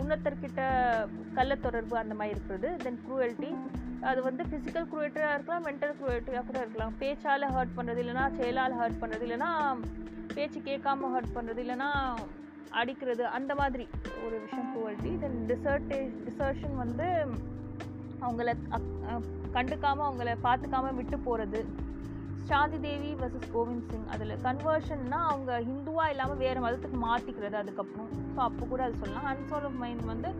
உன்னத்தர்கிட்ட 0.00 0.64
கள்ள 1.38 1.52
தொடர்பு 1.68 1.96
அந்த 2.02 2.16
மாதிரி 2.20 2.36
இருக்கிறது. 2.36 2.70
தென் 2.84 3.00
குரூவல்ட்டி 3.06 3.52
அது 4.10 4.20
வந்து 4.28 4.42
ஃபிசிக்கல் 4.50 4.90
க்ரூவேட்டராக 4.90 5.36
இருக்கலாம் 5.36 5.66
மென்டல் 5.68 5.96
க்ரூவேட்டராக 6.02 6.44
கூட 6.50 6.58
இருக்கலாம். 6.64 6.94
பேச்சால் 7.04 7.50
ஹர்ட் 7.56 7.76
பண்ணுறது 7.78 8.02
இல்லைனா 8.06 8.26
செயலால் 8.40 8.78
ஹர்ட் 8.82 9.00
பண்ணுறது 9.04 9.26
இல்லைனா 9.28 9.52
பேச்சு 10.36 10.60
கேட்காம 10.70 11.08
ஹர்ட் 11.16 11.34
பண்ணுறது 11.38 11.62
இல்லைனா 11.66 11.90
அடிக்கிறது 12.78 13.22
அந்த 13.38 13.52
மாதிரி 13.60 13.84
ஒரு 14.24 14.36
விஷயம் 14.44 14.68
க்ரூவல்ட்டி 14.72 15.12
தென் 15.22 15.38
டிசர்டே 15.50 16.00
டிசர்ஷன் 16.26 16.76
வந்து 16.82 17.06
அவங்கள 18.26 18.50
கண்டுக்காமல் 19.56 20.08
அவங்கள 20.08 20.32
பார்த்துக்காம 20.46 20.92
விட்டு 20.98 21.18
போகிறது 21.28 21.60
சாந்தி 22.50 22.78
தேவி 22.86 23.10
வர்சஸ் 23.20 23.50
கோவிந்த் 23.54 23.88
சிங் 23.90 24.08
அதில் 24.14 24.40
கன்வர்ஷன்னா 24.46 25.18
அவங்க 25.30 25.50
ஹிந்துவாக 25.68 26.12
இல்லாமல் 26.12 26.40
வேறு 26.44 26.64
மதத்துக்கு 26.64 26.98
மாற்றிக்கிறது 27.06 27.56
அதுக்கப்புறம். 27.62 28.08
ஸோ 28.34 28.38
அப்போ 28.46 28.64
கூட 28.72 28.80
அது 28.86 29.00
சொல்லலாம். 29.02 29.28
அன்சோல் 29.32 29.66
ஆஃப் 29.68 29.78
மைண்ட் 29.82 30.04
வந்து 30.12 30.30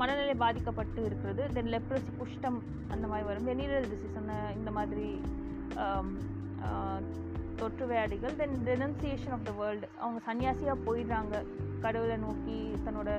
மனநிலை 0.00 0.34
பாதிக்கப்பட்டு 0.44 1.00
இருக்கிறது. 1.08 1.42
தென் 1.56 1.70
லெப்ரசி 1.74 2.10
குஷ்டம் 2.20 2.58
அந்த 2.94 3.04
மாதிரி 3.12 3.26
வரும். 3.30 3.48
வெனீரல் 3.50 3.88
டிசீஸ் 3.92 4.20
அந்த 4.22 4.34
இந்த 4.58 4.70
மாதிரி 4.78 5.08
தொற்று 7.60 7.84
வியாதிகள் 7.90 8.38
then 8.40 8.56
renunciation 8.68 9.34
of 9.36 9.46
the 9.48 9.52
world 9.60 9.86
அவங்க 10.02 10.18
சன்னியாசியாக 10.28 10.84
போயிடுறாங்க. 10.86 11.34
கடவுளை 11.84 12.16
நோக்கி 12.26 12.56
தன்னோட 12.86 13.10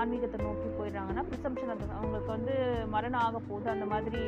ஆன்மீகத்தை 0.00 0.38
நோக்கி 0.46 0.68
போயிடுறாங்கன்னா 0.78 1.22
ப்ரிசம்ஷன் 1.30 1.72
அந்த 1.74 1.86
அவங்களுக்கு 1.98 2.30
வந்து 2.36 2.54
மரணம் 2.94 3.22
ஆக 3.26 3.38
போகுது. 3.48 3.68
அந்த 3.74 3.86
மாதிரி 3.92 4.22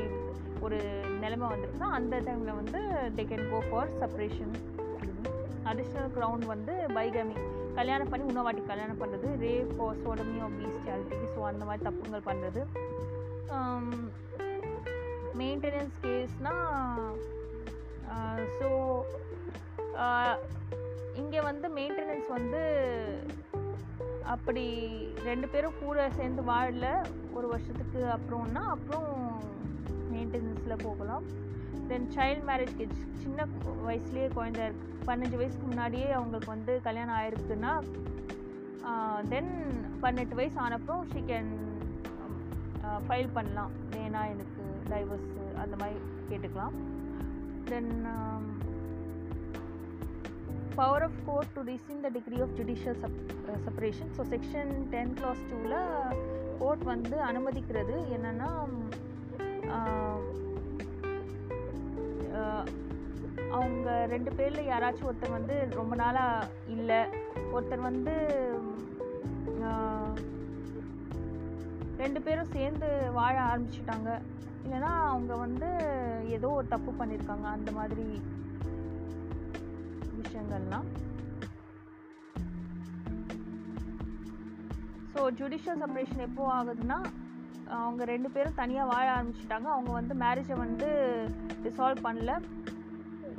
ஒரு 0.67 0.79
நிலைமை 1.25 1.47
வந்துருக்குன்னா 1.53 1.91
அந்த 1.99 2.15
டைமில் 2.29 2.59
வந்து 2.61 2.81
they 3.19 3.25
can 3.31 3.49
go 3.53 3.61
for 3.69 3.93
separation 4.01 4.55
additional 5.71 6.13
ground 6.17 6.47
வந்து 6.55 6.75
பைகமி. 6.97 7.37
கல்யாணம் 7.79 8.11
பண்ணி 8.13 8.25
உணவாட்டி 8.33 8.63
கல்யாணம் 8.71 9.01
பண்ணுறது 9.03 9.29
rape 9.45 9.73
sodomy 10.05 10.39
of 10.47 10.57
bestiality 10.61 11.29
so 11.35 11.43
அந்த 11.51 11.65
மாதிரி 11.69 11.87
தப்புங்கள் 11.89 12.29
பண்ணுறது 12.31 12.63
மெயின்டெனன்ஸ் 15.41 15.95
um, 15.95 16.03
கேஸ்னால் 16.05 17.07
ஸோ 18.59 18.69
uh, 18.69 19.32
இங்கே 21.21 21.41
வந்து 21.49 21.67
மெயின்டெனன்ஸ் 21.77 22.29
வந்து 22.37 22.63
அப்படி 24.35 24.65
ரெண்டு 25.29 25.47
பேரும் 25.53 25.81
கூட 25.81 25.99
சேர்ந்து 26.19 26.43
வாழல. 26.51 26.87
ஒரு 27.37 27.47
வருஷத்துக்கு 27.53 28.01
அப்புறம்னா 28.15 28.63
அப்புறம் 28.75 29.09
மெயின்டெனன்ஸில் 30.13 30.83
போகலாம். 30.85 31.25
தென் 31.91 32.07
சைல்ட் 32.17 32.45
மேரேஜ் 32.51 32.75
கேஜ் 32.79 32.99
சின்ன 33.23 33.47
வயசுலேயே 33.87 34.29
குழந்தை 34.39 34.63
இருக்கு. 34.67 34.87
பதினஞ்சு 35.09 35.37
வயசுக்கு 35.41 35.67
முன்னாடியே 35.67 36.09
அவங்களுக்கு 36.19 36.51
வந்து 36.55 36.75
கல்யாணம் 36.87 37.17
ஆயிருக்குன்னா 37.21 37.73
தென் 39.33 39.53
பன்னெட்டு 40.03 40.39
வயசு 40.41 40.59
ஆனப்போ 40.67 40.95
ஷீ 41.13 41.21
கேன் 41.31 41.53
ஃபைல் 43.07 43.35
பண்ணலாம். 43.37 43.73
வேணா 43.95 44.23
எனக்கு 44.33 44.63
டைவர்ஸு 44.93 45.45
அந்த 45.65 45.75
மாதிரி 45.83 45.99
கேட்டுக்கலாம். 46.31 46.77
Then 47.71 47.93
power 50.77 51.03
of 51.03 51.19
court 51.27 51.53
to 51.55 51.63
receive 51.63 52.01
the 52.03 52.09
decree 52.09 52.39
of 52.41 52.55
judicial 52.59 52.99
sub 53.03 53.19
separation 53.65 54.13
so 54.17 54.25
section 54.31 54.73
ten 54.91 55.15
clause 55.15 55.43
டூவில் 55.51 55.79
கோர்ட் 56.59 56.85
வந்து 56.85 57.17
அனுமதிக்கிறது 57.23 57.97
என்னென்னா 58.17 58.51
அவங்க 63.51 63.89
ரெண்டு 64.07 64.31
பேரில் 64.33 64.69
யாராச்சும் 64.69 65.09
ஒருத்தர் 65.09 65.37
வந்து 65.39 65.55
ரொம்ப 65.75 65.95
நாளாக 65.95 66.47
இல்லை 66.75 67.01
ஒருத்தர் 67.55 67.89
வந்து 67.91 68.15
ரெண்டு 71.97 72.21
பேரும் 72.21 72.53
சேர்ந்து 72.53 72.89
வாழ 73.13 73.35
ஆரம்பிச்சிட்டாங்க. 73.41 74.11
இல்லைன்னா 74.65 74.91
அவங்க 75.11 75.33
வந்து 75.37 75.69
ஏதோ 76.37 76.49
ஒரு 76.51 76.67
தப்பு 76.69 76.91
பண்ணியிருக்காங்க 76.93 77.47
அந்த 77.49 77.71
மாதிரி 77.73 78.07
விஷயங்கள்லாம் 80.33 80.87
ஸோ 85.15 85.23
ஜுடிஷியல் 85.39 85.81
செப்பரேஷன் 85.81 86.27
எப்போ 86.27 86.43
ஆகுதுன்னா 86.59 86.99
அவங்க 87.79 88.03
ரெண்டு 88.11 88.29
பேரும் 88.35 88.57
தனியாக 88.61 88.91
வாழ 88.93 89.05
ஆரம்பிச்சிட்டாங்க. 89.17 89.69
அவங்க 89.75 89.91
வந்து 89.99 90.15
மேரேஜை 90.23 90.57
வந்து 90.63 90.89
டிசால்வ் 91.65 92.01
பண்ணல. 92.07 92.33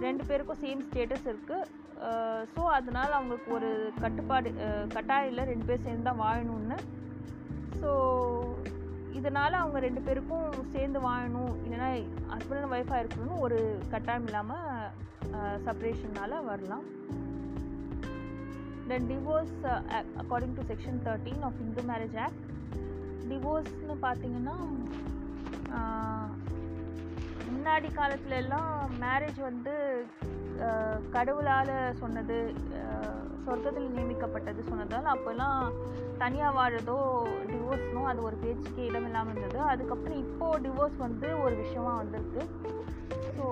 ரெண்டு 0.06 0.24
பேருக்கும் 0.30 0.62
சேம் 0.64 0.84
ஸ்டேட்டஸ் 0.88 1.28
இருக்குது 1.32 1.70
ஸோ 2.54 2.62
அதனால் 2.78 3.18
அவங்களுக்கு 3.18 3.50
ஒரு 3.58 3.70
கட்டுப்பாடு 4.04 4.50
கட்டாயம் 4.96 5.30
இல்லை. 5.32 5.44
ரெண்டு 5.52 5.68
பேர் 5.70 5.86
சேர்ந்து 5.88 6.08
தான் 6.10 6.24
வாழணும்னு. 6.24 6.78
ஸோ 7.82 7.92
இதனால் 9.20 9.62
அவங்க 9.62 9.80
ரெண்டு 9.88 10.02
பேருக்கும் 10.08 10.48
சேர்ந்து 10.76 11.02
வாழணும். 11.10 11.54
இல்லைன்னா 11.64 11.90
ஹஸ்பண்ட் 12.34 12.62
அண்ட் 12.62 12.76
ஒய்ஃபாக 12.78 13.02
இருக்கணும்னு 13.04 13.44
ஒரு 13.48 13.60
கட்டாயம் 13.94 14.28
இல்லாமல் 14.30 14.73
செப்ரேஷனால் 15.66 16.36
வரலாம். 16.52 16.86
Then 18.90 19.08
divorce 19.12 19.60
according 20.22 20.58
to 20.58 20.66
section 20.72 21.00
thirteen 21.08 21.44
of 21.50 21.62
Hindu 21.66 21.84
marriage 21.92 22.18
act 22.26 22.44
டிவோர்ஸ்னு 23.32 23.96
பார்த்தீங்கன்னா 24.08 24.56
முன்னாடி 27.48 27.90
காலத்துல 27.98 28.36
எல்லாம் 28.44 28.72
மேரேஜ் 29.04 29.40
வந்து 29.50 29.74
கடவுளால் 31.16 31.72
சொன்னது 32.02 32.38
சொர்க்கத்தில் 33.46 33.94
நியமிக்கப்பட்டது 33.96 34.62
சொன்னதால் 34.68 35.10
அப்போல்லாம் 35.14 35.64
தனியாக 36.22 36.58
வாழறதோ 36.58 36.98
டிவோர்ஸ்னோ 37.52 38.02
அது 38.12 38.20
ஒரு 38.28 38.38
பேச்சுக்கே 38.44 38.84
இடம் 38.90 39.08
இல்லாமல் 39.08 39.32
இருந்தது. 39.34 39.60
அதுக்கப்புறம் 39.72 40.20
இப்போது 40.26 40.62
டிவோர்ஸ் 40.66 41.00
வந்து 41.06 41.28
ஒரு 41.46 41.56
விஷயமாக 41.64 42.00
வந்திருக்கு. 42.02 42.44
ஸோ 43.38 43.46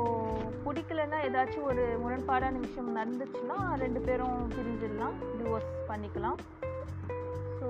பிடிக்கலன்னா 0.66 1.18
ஏதாச்சும் 1.28 1.68
ஒரு 1.72 1.84
முரண்பாடான 2.04 2.60
விஷயம் 2.60 2.96
நடந்துச்சுன்னா 2.98 3.58
ரெண்டு 3.76 4.00
பேரும் 4.00 4.52
பிரிஞ்சிடலாம் 4.56 5.18
டிவோர்ஸ் 5.40 5.72
பண்ணிக்கலாம். 5.90 6.40
ஸோ 7.60 7.68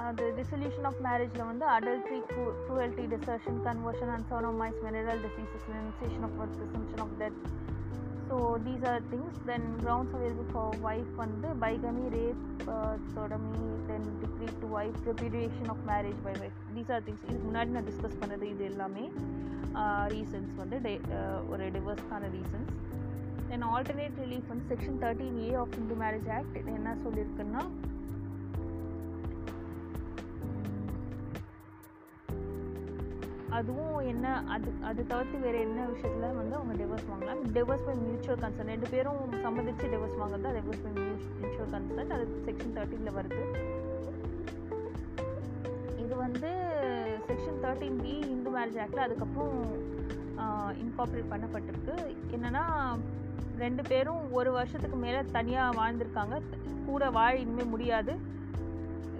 அது 0.00 0.24
டிசல்யூஷன் 0.36 0.86
ஆஃப் 0.90 1.00
மேரேஜில் 1.04 1.48
வந்து 1.50 1.66
adultery 1.66 2.20
cruelty 2.66 3.04
desertion 3.14 3.58
conversion 3.66 4.12
and 4.14 4.26
சோனோமைஸ் 4.30 4.78
mineral 4.86 5.20
diseases 5.26 5.66
of 6.28 6.36
birth 6.40 7.00
of 7.00 7.16
death 7.18 7.40
so 8.30 8.36
these 8.64 8.84
are 8.90 9.04
things 9.12 9.38
then 9.46 9.66
grounds 9.80 10.14
available 10.16 10.48
for 10.50 10.74
wife 10.88 11.14
வந்து 11.16 11.48
bigamy 11.62 12.04
rape 12.14 12.42
sodomy 13.14 13.64
then 13.88 14.06
decree 14.20 14.48
to 14.60 14.68
wife 14.76 15.00
repudiation 15.08 15.70
of 15.74 15.82
marriage 15.90 16.20
by 16.26 16.34
wife 16.42 16.60
these 16.76 16.92
are 16.96 17.02
things 17.06 17.24
இதுக்கு 17.26 17.46
முன்னாடி 17.48 17.74
நான் 17.76 17.88
discuss 17.90 18.20
பண்ணது 18.22 18.46
இது 18.52 18.64
எல்லாமே 18.72 19.04
uh, 19.74 20.04
reasons 20.14 20.54
வந்து 20.62 20.78
டே 20.86 20.94
uh, 21.18 21.38
ஒரு 21.50 21.66
டிவர்ஸ்க்கான 21.76 22.30
ரீசன்ஸ் 22.36 22.72
தென் 23.50 23.66
ஆல்டர்னேட் 23.70 24.18
ரிலீஃப் 24.24 24.50
வந்து 24.50 24.66
section 24.72 25.00
thirteen 25.02 25.38
A 25.44 25.50
of 25.62 25.74
Hindu 25.78 25.96
marriage 26.02 26.28
act 26.36 26.58
என்ன 26.74 26.94
சொல்லியிருக்குன்னா 27.04 27.62
அதுவும் 33.58 33.96
என்ன 34.10 34.26
அது 34.54 34.68
அது 34.88 35.00
தவிர்த்து 35.10 35.38
வேறு 35.44 35.58
என்ன 35.66 35.86
விஷயத்தில் 35.92 36.36
வந்து 36.40 36.54
அவங்க 36.58 36.74
டிவோர்ஸ் 36.80 37.08
வாங்கலாம் 37.10 37.40
டிவோர்ஸ் 37.56 37.86
பை 37.86 37.94
மியூச்சுவல் 38.04 38.40
கன்சர்ன் 38.42 38.72
ரெண்டு 38.74 38.88
பேரும் 38.92 39.20
சம்மதிச்சு 39.44 39.90
டிவோர்ஸ் 39.94 40.18
வாங்குறது 40.20 40.46
தான் 40.46 40.56
டிவோர்ஸ் 40.58 40.84
பை 40.84 40.92
மியூச்சுவல் 40.98 41.72
கன்சர்ன் 41.74 42.14
அது 42.16 42.26
செக்ஷன் 42.46 42.74
தேர்ட்டீனில் 42.78 43.16
வருது. 43.18 43.42
இது 46.04 46.14
வந்து 46.24 46.50
section 47.28 47.60
thirteen 47.64 48.00
B 48.04 48.14
Hindu 48.34 48.52
marriage 48.56 48.80
ஆக்டில் 48.84 49.06
அதுக்கப்புறம் 49.06 49.56
இன்கார்பரேட் 50.84 51.32
பண்ணப்பட்டிருக்கு. 51.32 51.96
என்னென்னா 52.36 52.64
ரெண்டு 53.64 53.82
பேரும் 53.88 54.22
ஒரு 54.38 54.50
வருஷத்துக்கு 54.58 54.98
மேலே 55.06 55.22
தனியாக 55.38 55.76
வாழ்ந்திருக்காங்க. 55.80 56.36
கூட 56.86 57.10
வாழ 57.16 57.32
இனிமேல் 57.44 57.72
முடியாது. 57.72 58.12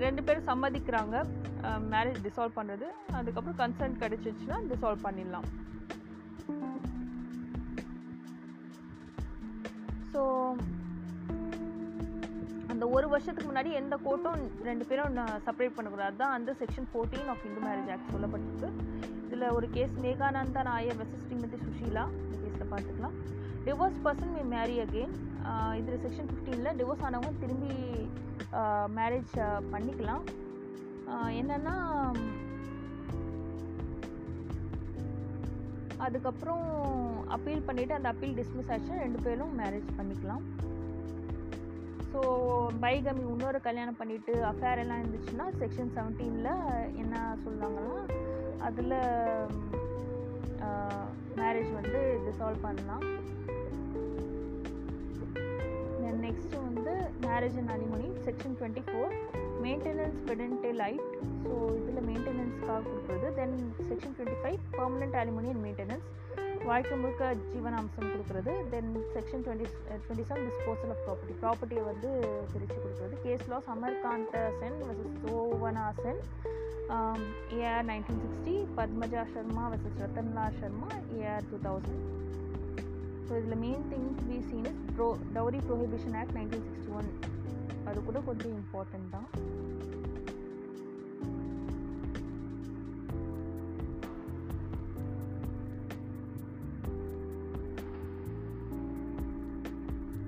ரெண்டு 0.05 0.23
பேரும் 0.27 0.49
சம்மதிக்கிறாங்க. 0.51 1.17
மேரேஜ் 1.93 2.21
டிசால்வ் 2.27 2.59
பண்ணுறது 2.59 2.87
அதுக்கப்புறம் 3.19 3.59
கன்சென்ட் 3.63 4.01
கிடச்சிச்சுன்னா 4.03 4.59
டிசால்வ் 4.71 5.07
பண்ணிடலாம். 5.07 5.49
ஸோ 10.13 10.23
அந்த 12.73 12.85
ஒரு 12.97 13.07
வருஷத்துக்கு 13.13 13.49
முன்னாடி 13.49 13.71
எந்த 13.81 13.95
கோர்ட்டும் 14.05 14.43
ரெண்டு 14.69 14.85
பேரும் 14.89 15.19
செப்பரேட் 15.47 15.77
பண்ணக்கூடாது. 15.77 16.15
தான் 16.23 16.35
அந்த 16.37 16.51
section 16.61 16.89
fourteen 16.93 17.29
of 17.33 17.45
Hindu 17.49 17.61
marriage 17.67 17.91
act 17.95 18.13
சொல்லப்பட்டிருக்கு. 18.15 18.71
இதில் 19.27 19.53
ஒரு 19.57 19.67
கேஸ் 19.77 19.95
மேகானந்தா 20.05 20.63
நாயர் 20.71 20.99
வெர்சஸ் 21.01 21.25
ஸ்ரீமதி 21.27 21.59
சுஷீலா 21.67 22.05
இந்த 22.23 22.37
கேஸில் 22.45 22.71
பார்த்துக்கலாம் 22.73 23.17
divorce 23.67 24.01
person 24.07 24.33
may 24.37 24.43
marry 24.57 24.77
again 24.85 25.15
இதில் 25.81 26.03
செக்ஷன் 26.05 26.29
ஃபிஃப்டீனில் 26.31 26.77
டிவோர்ஸ் 26.81 27.05
ஆனவங்க 27.09 27.33
திரும்பி 27.45 27.73
மேரேஜ் 28.99 29.35
பண்ணிக்கலாம். 29.73 30.25
என்னென்னா 31.41 31.75
அதுக்கப்புறம் 36.07 36.67
அப்பீல் 37.37 37.67
பண்ணிவிட்டு 37.69 37.97
அந்த 37.97 38.09
அப்பீல் 38.13 38.37
டிஸ்மிஸ் 38.41 38.71
ஆச்சு. 38.75 38.93
ரெண்டு 39.05 39.19
பேரும் 39.27 39.53
மேரேஜ் 39.61 39.91
பண்ணிக்கலாம். 39.99 40.45
ஸோ 42.13 42.21
பைகமி 42.85 43.25
இன்னொரு 43.33 43.59
கல்யாணம் 43.67 43.99
பண்ணிவிட்டு 43.99 44.33
அஃபேர் 44.51 44.81
எல்லாம் 44.85 45.03
இருந்துச்சுன்னா 45.03 45.47
செக்ஷன் 45.61 45.93
செவன்டீனில் 45.97 46.63
என்ன 47.03 47.17
சொல்லுவாங்கன்னா 47.45 47.99
அதில் 48.69 48.97
மேரேஜ் 51.41 51.71
வந்து 51.81 52.01
டிசால்வ் 52.25 52.65
பண்ணலாம். 52.67 53.05
நெக்ஸ்ட்டு 56.41 56.61
வந்து 56.67 56.93
marriage 57.25 57.57
and 57.61 57.71
alimony 57.75 58.07
section 58.27 58.55
twenty 58.59 58.83
four 58.87 59.11
maintenance 59.65 60.21
pendente 60.29 60.71
lite 60.81 61.09
so 61.47 61.55
இதில் 61.79 62.05
மெயின்டெனன்ஸ்க்காக 62.07 62.81
கொடுக்குறது. 62.87 63.27
Then 63.39 63.57
section 63.89 64.15
twenty 64.17 64.39
five 64.43 64.59
permanent 64.77 65.17
alimony 65.23 65.49
and 65.53 65.63
maintenance 65.65 66.07
வாழ்க்கை 66.69 66.95
முழுக்க 67.03 67.29
ஜீவனாம்சம் 67.51 68.09
கொடுக்குறது. 68.13 68.55
Then 68.75 68.91
section 69.17 69.45
twenty 69.47 69.67
twenty 70.05 70.25
seven 70.31 70.47
disposal 70.49 70.93
of 70.95 71.03
property 71.07 71.37
ப்ராப்பர்ட்டியை 71.43 71.85
வந்து 71.91 72.11
பிரித்து 72.53 72.79
கொடுக்குறது. 72.85 73.19
Case 73.27 73.47
laws 73.53 73.71
Amarkanta 73.75 74.45
Sen 74.63 74.81
versus 74.87 75.21
Sovana 75.27 75.87
Sen 76.03 76.23
AIR 77.59 77.87
nineteen 77.91 78.23
sixty 78.25 78.57
Padmaja 78.79 79.25
Sharma 79.35 79.67
versus 79.75 80.01
Ratanlal 80.05 80.47
Sharma 80.63 80.91
AIR 81.19 81.49
two 81.51 81.59
thousand 81.69 82.07
so 83.31 83.37
இதில் 83.41 83.61
main 83.65 83.83
thing 83.91 84.07
to 84.21 84.25
be 84.31 84.39
seen 84.47 84.65
is 84.71 84.79
pro 84.95 85.07
dowry 85.35 85.59
prohibition 85.67 86.15
act 86.21 86.35
nineteen 86.39 86.65
sixty 86.69 86.93
one 87.01 87.11
அது 87.89 87.99
கூட 88.09 88.19
கொஞ்சம் 88.29 88.55
important 88.61 89.11
தான். 89.17 89.29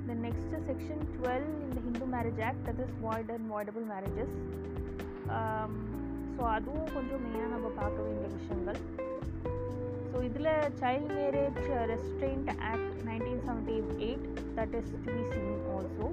The 0.09 0.17
next 0.25 0.49
is 0.57 0.63
section 0.71 0.99
12 1.19 1.45
in 1.65 1.71
the 1.77 1.83
Hindu 1.85 2.07
Marriage 2.15 2.41
Act 2.49 2.61
that 2.69 2.81
is 2.85 2.91
void 3.05 3.29
and 3.37 3.45
voidable 3.55 3.87
marriages. 3.93 4.33
So 6.35 6.43
அதுவும் 6.57 6.93
கொஞ்சம் 6.97 7.23
மெயினாக 7.25 7.51
நம்ம 7.55 7.69
பார்க்க 7.81 8.05
வேண்டிய 8.07 8.29
விஷயங்கள். 8.39 8.79
ஸோ 10.13 10.21
இதில் 10.23 10.51
child 10.81 11.13
marriage 11.13 11.61
restraint 11.91 12.51
act 12.71 12.97
nineteen 13.05 13.43
seventy 13.47 13.77
eight 14.01 14.27
that 14.57 14.75
is 14.81 14.93
to 14.97 15.11
be 15.11 15.23
seen 15.33 15.63
also 15.75 16.09